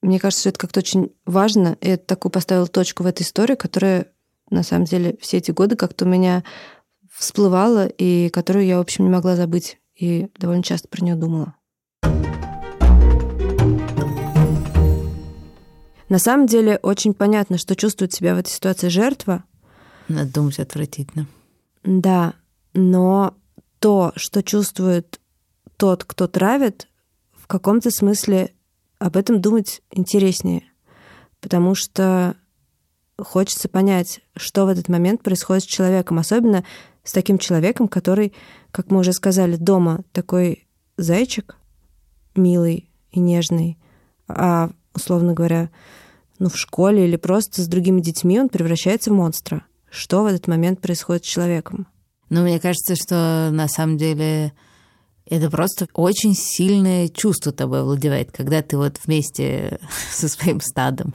мне 0.03 0.21
кажется, 0.21 0.43
что 0.43 0.49
это 0.51 0.59
как-то 0.59 0.81
очень 0.81 1.13
важно. 1.27 1.77
И 1.81 1.89
это 1.89 2.07
такую 2.07 2.31
поставила 2.31 2.67
точку 2.67 3.03
в 3.03 3.07
этой 3.07 3.23
истории, 3.23 3.55
которая, 3.55 4.13
на 4.51 4.63
самом 4.63 4.85
деле, 4.85 5.17
все 5.21 5.39
эти 5.39 5.51
годы 5.51 5.77
как-то 5.77 6.05
у 6.05 6.09
меня 6.09 6.45
всплывала, 7.11 7.87
и 7.87 8.29
которую 8.29 8.67
я, 8.67 8.79
в 8.79 8.83
общем, 8.83 9.05
не 9.05 9.11
могла 9.11 9.37
забыть. 9.37 9.79
И 9.95 10.29
довольно 10.39 10.63
часто 10.63 10.89
про 10.89 11.05
нее 11.05 11.17
думала. 11.17 11.55
На 16.09 16.19
самом 16.19 16.47
деле 16.47 16.79
очень 16.83 17.13
понятно, 17.13 17.59
что 17.59 17.77
чувствует 17.77 18.13
себя 18.13 18.35
в 18.35 18.39
этой 18.39 18.51
ситуации 18.51 18.89
жертва. 18.89 19.45
Надо 20.09 20.33
думать 20.33 20.59
отвратительно. 20.59 21.27
Да, 21.85 22.35
но 22.73 23.35
то, 23.79 24.13
что 24.17 24.43
чувствует 24.43 25.21
тот, 25.77 26.05
кто 26.05 26.27
травит, 26.27 26.89
в 27.37 27.47
каком-то 27.47 27.91
смысле 27.91 28.55
об 28.99 29.17
этом 29.17 29.41
думать 29.41 29.83
интереснее, 29.91 30.63
потому 31.41 31.75
что 31.75 32.37
хочется 33.19 33.69
понять, 33.69 34.21
что 34.37 34.65
в 34.65 34.69
этот 34.69 34.89
момент 34.89 35.23
происходит 35.23 35.65
с 35.65 35.67
человеком, 35.67 36.19
особенно 36.19 36.65
с 37.05 37.13
таким 37.13 37.39
человеком, 37.39 37.89
который, 37.89 38.33
как 38.71 38.91
мы 38.91 39.01
уже 39.01 39.13
сказали, 39.13 39.57
дома 39.57 40.05
такой 40.13 40.67
зайчик, 40.97 41.57
милый 42.35 42.91
и 43.11 43.21
нежный, 43.21 43.79
а, 44.29 44.71
условно 44.95 45.33
говоря, 45.33 45.71
ну, 46.39 46.49
в 46.49 46.57
школе 46.57 47.07
или 47.07 47.17
просто 47.17 47.63
с 47.63 47.67
другими 47.67 48.01
детьми 48.01 48.39
он 48.39 48.49
превращается 48.49 49.11
в 49.11 49.15
монстра. 49.15 49.65
Что 49.91 50.23
в 50.23 50.27
этот 50.27 50.47
момент 50.47 50.81
происходит 50.81 51.25
с 51.25 51.29
человеком? 51.29 51.87
Ну, 52.31 52.43
мне 52.43 52.61
кажется, 52.61 52.95
что 52.95 53.49
на 53.51 53.69
самом 53.69 53.97
деле 53.97 54.53
это 55.31 55.51
просто 55.51 55.89
очень 55.93 56.35
сильное 56.35 57.09
чувство 57.09 57.53
тобой 57.53 57.81
овладевает, 57.81 58.33
когда 58.33 58.63
ты 58.63 58.77
вот 58.77 58.99
вместе 59.05 59.79
со 60.11 60.29
своим 60.29 60.61
стадом 60.61 61.15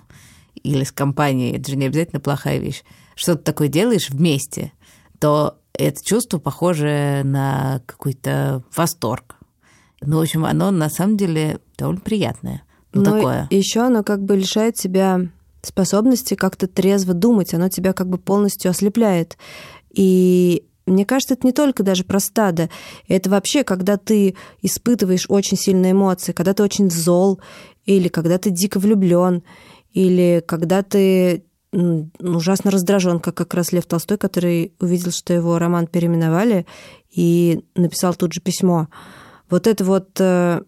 или 0.56 0.84
с 0.84 0.92
компанией, 0.92 1.58
это 1.58 1.72
же 1.72 1.78
не 1.78 1.88
обязательно 1.88 2.20
плохая 2.20 2.60
вещь, 2.60 2.84
что-то 3.16 3.44
такое 3.44 3.68
делаешь 3.68 4.10
вместе, 4.10 4.72
то 5.20 5.58
это 5.74 5.98
чувство 6.04 6.38
похоже 6.38 7.22
на 7.24 7.82
какой-то 7.86 8.64
восторг. 8.76 9.36
Ну, 10.02 10.20
в 10.20 10.22
общем, 10.22 10.46
оно 10.46 10.72
на 10.72 10.90
самом 10.90 11.18
деле 11.18 11.60
довольно 11.78 12.02
приятное. 12.02 12.64
Ну, 12.94 13.04
Но 13.04 13.12
такое. 13.16 13.48
Еще 13.50 13.82
оно 13.82 14.04
как 14.04 14.24
бы 14.24 14.36
лишает 14.36 14.76
тебя 14.76 15.22
способности 15.62 16.36
как-то 16.36 16.68
трезво 16.68 17.14
думать, 17.14 17.54
оно 17.54 17.70
тебя 17.70 17.94
как 17.94 18.10
бы 18.10 18.18
полностью 18.18 18.70
ослепляет. 18.70 19.38
И 19.92 20.66
мне 20.86 21.06
кажется, 21.06 21.36
это 21.36 21.48
не 21.48 21.54
только 21.54 21.84
даже 21.84 22.04
про 22.04 22.20
стадо. 22.20 22.70
Это 23.08 23.30
вообще, 23.30 23.64
когда 23.64 23.98
ты 23.98 24.36
испытываешь 24.62 25.26
очень 25.30 25.58
сильные 25.58 25.94
эмоции, 25.94 26.34
когда 26.34 26.54
ты 26.54 26.64
очень 26.64 26.92
зол, 26.92 27.40
или 27.86 28.08
когда 28.08 28.38
ты 28.38 28.50
дико 28.50 28.80
влюблен, 28.80 29.44
или 29.94 30.44
когда 30.46 30.84
ты 30.84 31.46
ужасно 32.20 32.70
раздражен, 32.70 33.20
как 33.20 33.36
как 33.36 33.54
раз 33.54 33.72
Лев 33.72 33.86
Толстой, 33.86 34.18
который 34.18 34.74
увидел, 34.80 35.12
что 35.12 35.34
его 35.34 35.58
роман 35.58 35.88
переименовали, 35.88 36.66
и 37.10 37.64
написал 37.76 38.14
тут 38.14 38.34
же 38.34 38.42
письмо. 38.42 38.90
Вот 39.50 39.66
это 39.66 39.84
вот 39.84 40.10
э, 40.20 40.62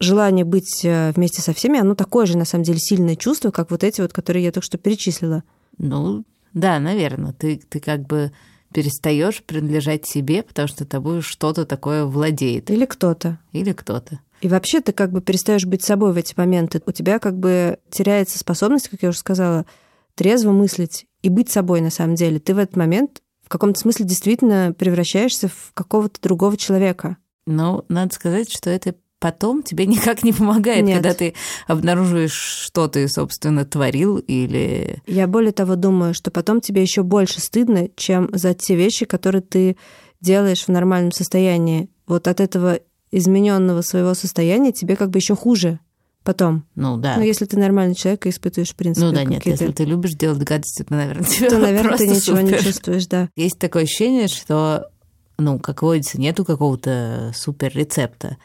желание 0.00 0.44
быть 0.44 0.84
э, 0.84 1.12
вместе 1.12 1.40
со 1.40 1.54
всеми, 1.54 1.80
оно 1.80 1.94
такое 1.94 2.26
же, 2.26 2.36
на 2.36 2.44
самом 2.44 2.64
деле, 2.64 2.78
сильное 2.78 3.16
чувство, 3.16 3.50
как 3.50 3.70
вот 3.70 3.84
эти 3.84 4.02
вот, 4.02 4.12
которые 4.12 4.44
я 4.44 4.52
только 4.52 4.66
что 4.66 4.76
перечислила. 4.76 5.44
Ну, 5.78 6.24
да, 6.52 6.78
наверное. 6.78 7.32
Ты, 7.32 7.62
ты 7.68 7.80
как 7.80 8.06
бы 8.06 8.32
перестаешь 8.72 9.42
принадлежать 9.42 10.06
себе, 10.06 10.42
потому 10.42 10.68
что 10.68 10.84
тобой 10.84 11.22
что-то 11.22 11.66
такое 11.66 12.04
владеет. 12.04 12.70
Или 12.70 12.84
кто-то. 12.84 13.38
Или 13.52 13.72
кто-то. 13.72 14.20
И 14.40 14.48
вообще 14.48 14.80
ты 14.80 14.92
как 14.92 15.12
бы 15.12 15.20
перестаешь 15.20 15.66
быть 15.66 15.82
собой 15.82 16.12
в 16.12 16.16
эти 16.16 16.34
моменты. 16.36 16.82
У 16.86 16.92
тебя 16.92 17.18
как 17.18 17.38
бы 17.38 17.78
теряется 17.90 18.38
способность, 18.38 18.88
как 18.88 19.02
я 19.02 19.10
уже 19.10 19.18
сказала, 19.18 19.66
трезво 20.14 20.52
мыслить 20.52 21.06
и 21.22 21.28
быть 21.28 21.50
собой 21.50 21.80
на 21.80 21.90
самом 21.90 22.14
деле. 22.14 22.38
Ты 22.38 22.54
в 22.54 22.58
этот 22.58 22.76
момент 22.76 23.22
в 23.44 23.48
каком-то 23.48 23.80
смысле 23.80 24.06
действительно 24.06 24.74
превращаешься 24.76 25.48
в 25.48 25.72
какого-то 25.74 26.20
другого 26.20 26.56
человека. 26.56 27.16
Ну, 27.46 27.84
надо 27.88 28.14
сказать, 28.14 28.50
что 28.50 28.70
это 28.70 28.94
потом 29.20 29.62
тебе 29.62 29.86
никак 29.86 30.24
не 30.24 30.32
помогает, 30.32 30.84
Нет. 30.84 30.96
когда 30.96 31.14
ты 31.14 31.34
обнаруживаешь, 31.68 32.32
что 32.32 32.88
ты, 32.88 33.06
собственно, 33.06 33.64
творил 33.64 34.16
или... 34.16 35.00
Я 35.06 35.28
более 35.28 35.52
того 35.52 35.76
думаю, 35.76 36.14
что 36.14 36.32
потом 36.32 36.60
тебе 36.60 36.82
еще 36.82 37.04
больше 37.04 37.40
стыдно, 37.40 37.88
чем 37.94 38.28
за 38.32 38.54
те 38.54 38.74
вещи, 38.74 39.04
которые 39.04 39.42
ты 39.42 39.76
делаешь 40.20 40.64
в 40.64 40.68
нормальном 40.68 41.12
состоянии. 41.12 41.88
Вот 42.06 42.26
от 42.26 42.40
этого 42.40 42.80
измененного 43.12 43.82
своего 43.82 44.14
состояния 44.14 44.72
тебе 44.72 44.96
как 44.96 45.10
бы 45.10 45.18
еще 45.18 45.36
хуже 45.36 45.78
потом. 46.22 46.64
Ну 46.74 46.96
да. 46.96 47.16
Ну, 47.16 47.22
если 47.22 47.44
ты 47.44 47.58
нормальный 47.58 47.94
человек 47.94 48.26
и 48.26 48.30
испытываешь, 48.30 48.70
в 48.70 48.76
принципе, 48.76 49.06
Ну 49.06 49.12
да, 49.12 49.24
нет, 49.24 49.44
если 49.46 49.72
ты 49.72 49.84
любишь 49.84 50.12
делать 50.12 50.38
гадости, 50.42 50.82
то, 50.82 50.94
наверное, 50.94 51.24
тебе 51.28 51.48
то, 51.48 51.58
наверное, 51.58 51.96
ты 51.96 52.06
ничего 52.06 52.40
не 52.40 52.50
супер. 52.50 52.64
чувствуешь, 52.64 53.06
да. 53.06 53.28
Есть 53.36 53.58
такое 53.58 53.84
ощущение, 53.84 54.28
что, 54.28 54.90
ну, 55.38 55.58
как 55.58 55.82
водится, 55.82 56.20
нету 56.20 56.44
какого-то 56.44 57.32
супер 57.34 57.72
рецепта. 57.74 58.36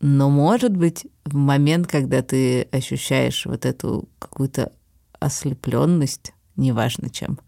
Но, 0.00 0.30
может 0.30 0.76
быть, 0.76 1.06
в 1.24 1.34
момент, 1.34 1.86
когда 1.86 2.22
ты 2.22 2.62
ощущаешь 2.72 3.46
вот 3.46 3.64
эту 3.64 4.08
какую-то 4.18 4.72
ослепленность, 5.18 6.34
неважно 6.56 7.10
чем, 7.10 7.38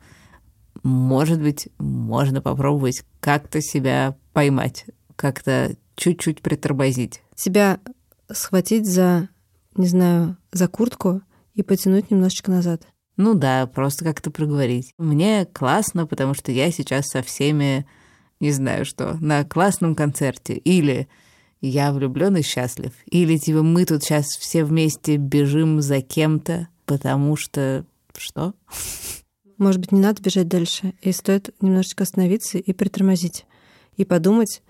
может 0.82 1.40
быть, 1.40 1.68
можно 1.78 2.40
попробовать 2.40 3.02
как-то 3.20 3.60
себя 3.60 4.16
поймать, 4.32 4.86
как-то 5.16 5.76
чуть-чуть 5.96 6.40
притормозить. 6.40 7.22
Себя 7.34 7.80
схватить 8.30 8.86
за, 8.86 9.28
не 9.76 9.86
знаю, 9.86 10.36
за 10.52 10.68
куртку 10.68 11.22
и 11.54 11.62
потянуть 11.62 12.10
немножечко 12.10 12.50
назад. 12.50 12.86
Ну 13.16 13.34
да, 13.34 13.66
просто 13.66 14.04
как-то 14.04 14.30
проговорить. 14.30 14.92
Мне 14.96 15.44
классно, 15.44 16.06
потому 16.06 16.34
что 16.34 16.52
я 16.52 16.70
сейчас 16.70 17.08
со 17.08 17.22
всеми, 17.22 17.84
не 18.38 18.52
знаю 18.52 18.84
что, 18.84 19.14
на 19.20 19.44
классном 19.44 19.96
концерте. 19.96 20.54
Или 20.54 21.08
я 21.60 21.92
влюблен 21.92 22.36
и 22.36 22.42
счастлив. 22.42 22.92
Или 23.06 23.36
типа 23.38 23.62
мы 23.62 23.84
тут 23.84 24.02
сейчас 24.02 24.26
все 24.26 24.64
вместе 24.64 25.16
бежим 25.16 25.80
за 25.80 26.00
кем-то, 26.00 26.68
потому 26.86 27.36
что... 27.36 27.84
Что? 28.16 28.54
Может 29.58 29.80
быть, 29.80 29.92
не 29.92 30.00
надо 30.00 30.22
бежать 30.22 30.48
дальше, 30.48 30.94
и 31.02 31.12
стоит 31.12 31.54
немножечко 31.60 32.04
остановиться 32.04 32.58
и 32.58 32.72
притормозить. 32.72 33.44
И 33.96 34.04
подумать, 34.04 34.62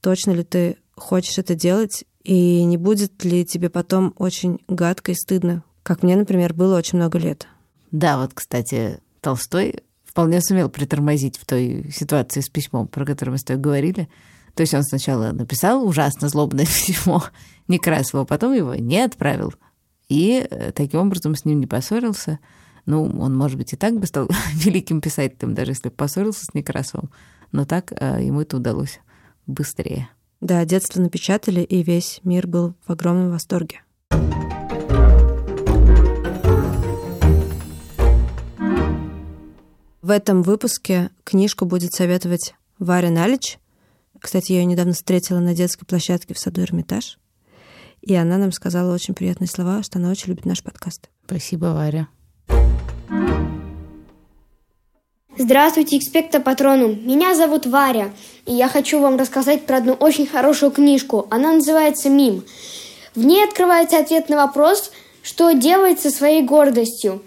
точно 0.00 0.32
ли 0.32 0.44
ты 0.44 0.76
хочешь 0.96 1.38
это 1.38 1.54
делать, 1.54 2.04
и 2.22 2.62
не 2.64 2.76
будет 2.76 3.24
ли 3.24 3.44
тебе 3.44 3.70
потом 3.70 4.14
очень 4.18 4.60
гадко 4.68 5.12
и 5.12 5.14
стыдно, 5.14 5.64
как 5.82 6.02
мне, 6.02 6.16
например, 6.16 6.54
было 6.54 6.76
очень 6.76 6.98
много 6.98 7.18
лет. 7.18 7.48
Да, 7.90 8.18
вот, 8.18 8.32
кстати, 8.34 9.00
Толстой 9.20 9.82
вполне 10.04 10.40
сумел 10.40 10.68
притормозить 10.68 11.38
в 11.38 11.46
той 11.46 11.90
ситуации 11.92 12.40
с 12.40 12.48
письмом, 12.48 12.88
про 12.88 13.04
которую 13.04 13.34
мы 13.34 13.38
с 13.38 13.44
тобой 13.44 13.62
говорили. 13.62 14.08
То 14.54 14.62
есть 14.62 14.74
он 14.74 14.82
сначала 14.82 15.32
написал 15.32 15.86
ужасно 15.86 16.28
злобное 16.28 16.66
письмо 16.86 17.22
Некрасову, 17.68 18.22
а 18.22 18.26
потом 18.26 18.52
его 18.52 18.74
не 18.74 19.00
отправил. 19.00 19.54
И 20.08 20.46
э, 20.50 20.72
таким 20.72 21.00
образом 21.00 21.34
с 21.36 21.44
ним 21.44 21.60
не 21.60 21.66
поссорился. 21.66 22.40
Ну, 22.86 23.04
он, 23.04 23.36
может 23.36 23.56
быть, 23.56 23.72
и 23.72 23.76
так 23.76 23.98
бы 23.98 24.06
стал 24.06 24.28
великим 24.54 25.00
писателем, 25.00 25.54
даже 25.54 25.72
если 25.72 25.88
бы 25.88 25.94
поссорился 25.94 26.44
с 26.44 26.54
Некрасовым. 26.54 27.10
Но 27.52 27.64
так 27.64 27.92
э, 27.92 28.24
ему 28.24 28.42
это 28.42 28.56
удалось 28.56 29.00
быстрее. 29.46 30.08
Да, 30.40 30.64
детство 30.64 31.00
напечатали, 31.00 31.60
и 31.60 31.82
весь 31.82 32.20
мир 32.24 32.46
был 32.46 32.74
в 32.86 32.90
огромном 32.90 33.30
восторге. 33.30 33.82
В 40.02 40.10
этом 40.10 40.42
выпуске 40.42 41.10
книжку 41.22 41.66
будет 41.66 41.92
советовать 41.92 42.54
Варя 42.80 43.10
Налич. 43.10 43.59
Кстати, 44.20 44.52
я 44.52 44.60
ее 44.60 44.66
недавно 44.66 44.92
встретила 44.92 45.38
на 45.38 45.54
детской 45.54 45.84
площадке 45.84 46.34
в 46.34 46.38
саду 46.38 46.62
Эрмитаж. 46.62 47.18
И 48.02 48.14
она 48.14 48.38
нам 48.38 48.52
сказала 48.52 48.94
очень 48.94 49.14
приятные 49.14 49.48
слова, 49.48 49.82
что 49.82 49.98
она 49.98 50.10
очень 50.10 50.28
любит 50.28 50.46
наш 50.46 50.62
подкаст. 50.62 51.08
Спасибо, 51.26 51.66
Варя. 51.66 52.08
Здравствуйте, 55.36 55.96
экспекта 55.96 56.40
Патронум. 56.40 57.06
Меня 57.06 57.34
зовут 57.34 57.64
Варя, 57.64 58.10
и 58.46 58.52
я 58.52 58.68
хочу 58.68 59.00
вам 59.00 59.16
рассказать 59.16 59.64
про 59.64 59.78
одну 59.78 59.94
очень 59.94 60.26
хорошую 60.26 60.70
книжку. 60.70 61.26
Она 61.30 61.52
называется 61.52 62.10
«Мим». 62.10 62.44
В 63.14 63.24
ней 63.24 63.44
открывается 63.44 63.98
ответ 63.98 64.28
на 64.28 64.36
вопрос, 64.36 64.92
что 65.22 65.52
делать 65.52 66.00
со 66.00 66.10
своей 66.10 66.42
гордостью. 66.42 67.22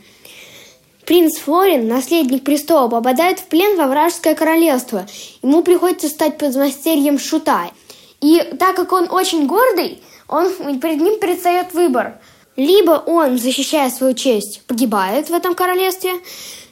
Принц 1.06 1.38
Флорин, 1.40 1.88
наследник 1.88 2.44
престола, 2.44 2.88
попадает 2.88 3.40
в 3.40 3.46
плен 3.46 3.78
во 3.78 3.88
вражеское 3.88 4.36
королевство. 4.36 5.06
Ему 5.42 5.62
приходится 5.62 6.08
стать 6.08 6.38
подмастерьем 6.38 7.20
шута. 7.20 7.72
И 8.22 8.40
так 8.58 8.76
как 8.76 8.94
он 8.94 9.10
очень 9.12 9.46
гордый, 9.46 10.02
он, 10.30 10.80
перед 10.80 11.02
ним 11.02 11.20
предстает 11.20 11.74
выбор. 11.74 12.20
Либо 12.56 13.04
он, 13.06 13.38
защищая 13.38 13.90
свою 13.90 14.14
честь, 14.14 14.62
погибает 14.66 15.30
в 15.30 15.34
этом 15.34 15.56
королевстве, 15.56 16.14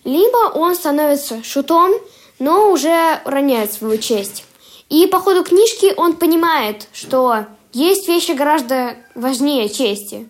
либо 0.06 0.52
он 0.54 0.76
становится 0.76 1.44
шутом, 1.44 1.92
но 2.40 2.72
уже 2.72 3.20
роняет 3.26 3.74
свою 3.74 3.98
честь. 3.98 4.46
И 4.90 5.08
по 5.08 5.20
ходу 5.20 5.44
книжки 5.44 5.94
он 5.98 6.14
понимает, 6.14 6.88
что 6.94 7.46
есть 7.74 8.08
вещи 8.08 8.32
гораздо 8.32 8.96
важнее 9.16 9.70
чести. 9.70 10.28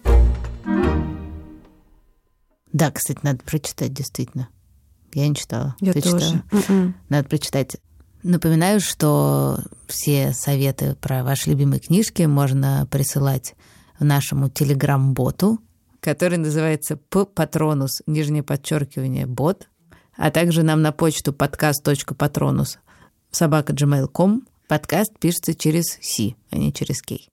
Да, 2.73 2.91
кстати, 2.91 3.19
надо 3.23 3.39
прочитать, 3.43 3.93
действительно. 3.93 4.49
Я 5.13 5.27
не 5.27 5.35
читала. 5.35 5.75
Я 5.79 5.93
Ты 5.93 6.01
тоже. 6.01 6.19
читала? 6.19 6.43
М-м. 6.51 6.95
Надо 7.09 7.27
прочитать. 7.27 7.77
Напоминаю, 8.23 8.79
что 8.79 9.59
все 9.87 10.31
советы 10.31 10.95
про 10.95 11.23
ваши 11.23 11.49
любимые 11.49 11.79
книжки 11.79 12.23
можно 12.23 12.87
присылать 12.89 13.55
нашему 13.99 14.49
телеграм-боту, 14.49 15.59
который 15.99 16.37
называется 16.37 16.97
п-патронус, 16.97 18.01
нижнее 18.05 18.43
подчеркивание, 18.43 19.25
бот, 19.25 19.67
а 20.15 20.31
также 20.31 20.63
нам 20.63 20.81
на 20.81 20.91
почту 20.91 21.33
подкаст.патронус 21.33 22.77
собака 23.31 23.73
gmail.com. 23.73 24.43
Подкаст 24.67 25.17
пишется 25.19 25.53
через 25.53 25.97
си, 25.99 26.35
а 26.51 26.57
не 26.57 26.71
через 26.71 27.01
кей. 27.01 27.27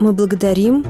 Мы 0.00 0.12
благодарим, 0.12 0.84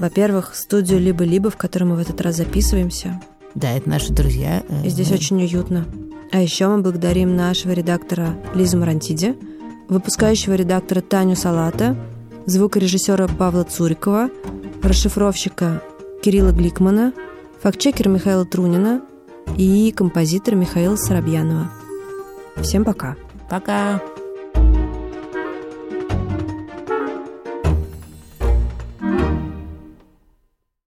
во-первых, 0.00 0.54
студию 0.54 0.98
«Либо-либо», 0.98 1.50
в 1.50 1.56
которой 1.56 1.84
мы 1.84 1.96
в 1.96 2.00
этот 2.00 2.20
раз 2.22 2.36
записываемся. 2.36 3.20
Да, 3.54 3.70
это 3.72 3.88
наши 3.88 4.12
друзья. 4.12 4.62
И 4.82 4.88
здесь 4.88 5.12
очень 5.12 5.42
уютно. 5.42 5.84
А 6.32 6.40
еще 6.40 6.68
мы 6.68 6.80
благодарим 6.80 7.36
нашего 7.36 7.72
редактора 7.72 8.28
Лизу 8.54 8.78
Марантиди, 8.78 9.36
выпускающего 9.88 10.54
редактора 10.54 11.00
Таню 11.00 11.36
Салата, 11.36 11.96
звукорежиссера 12.46 13.28
Павла 13.28 13.64
Цурикова, 13.64 14.30
расшифровщика 14.82 15.82
Кирилла 16.22 16.52
Гликмана, 16.52 17.12
фактчекера 17.60 18.08
Михаила 18.08 18.46
Трунина 18.46 19.02
и 19.58 19.92
композитора 19.92 20.54
Михаила 20.54 20.96
Соробьянова. 20.96 21.70
Всем 22.62 22.84
пока. 22.84 23.16
Пока. 23.50 24.00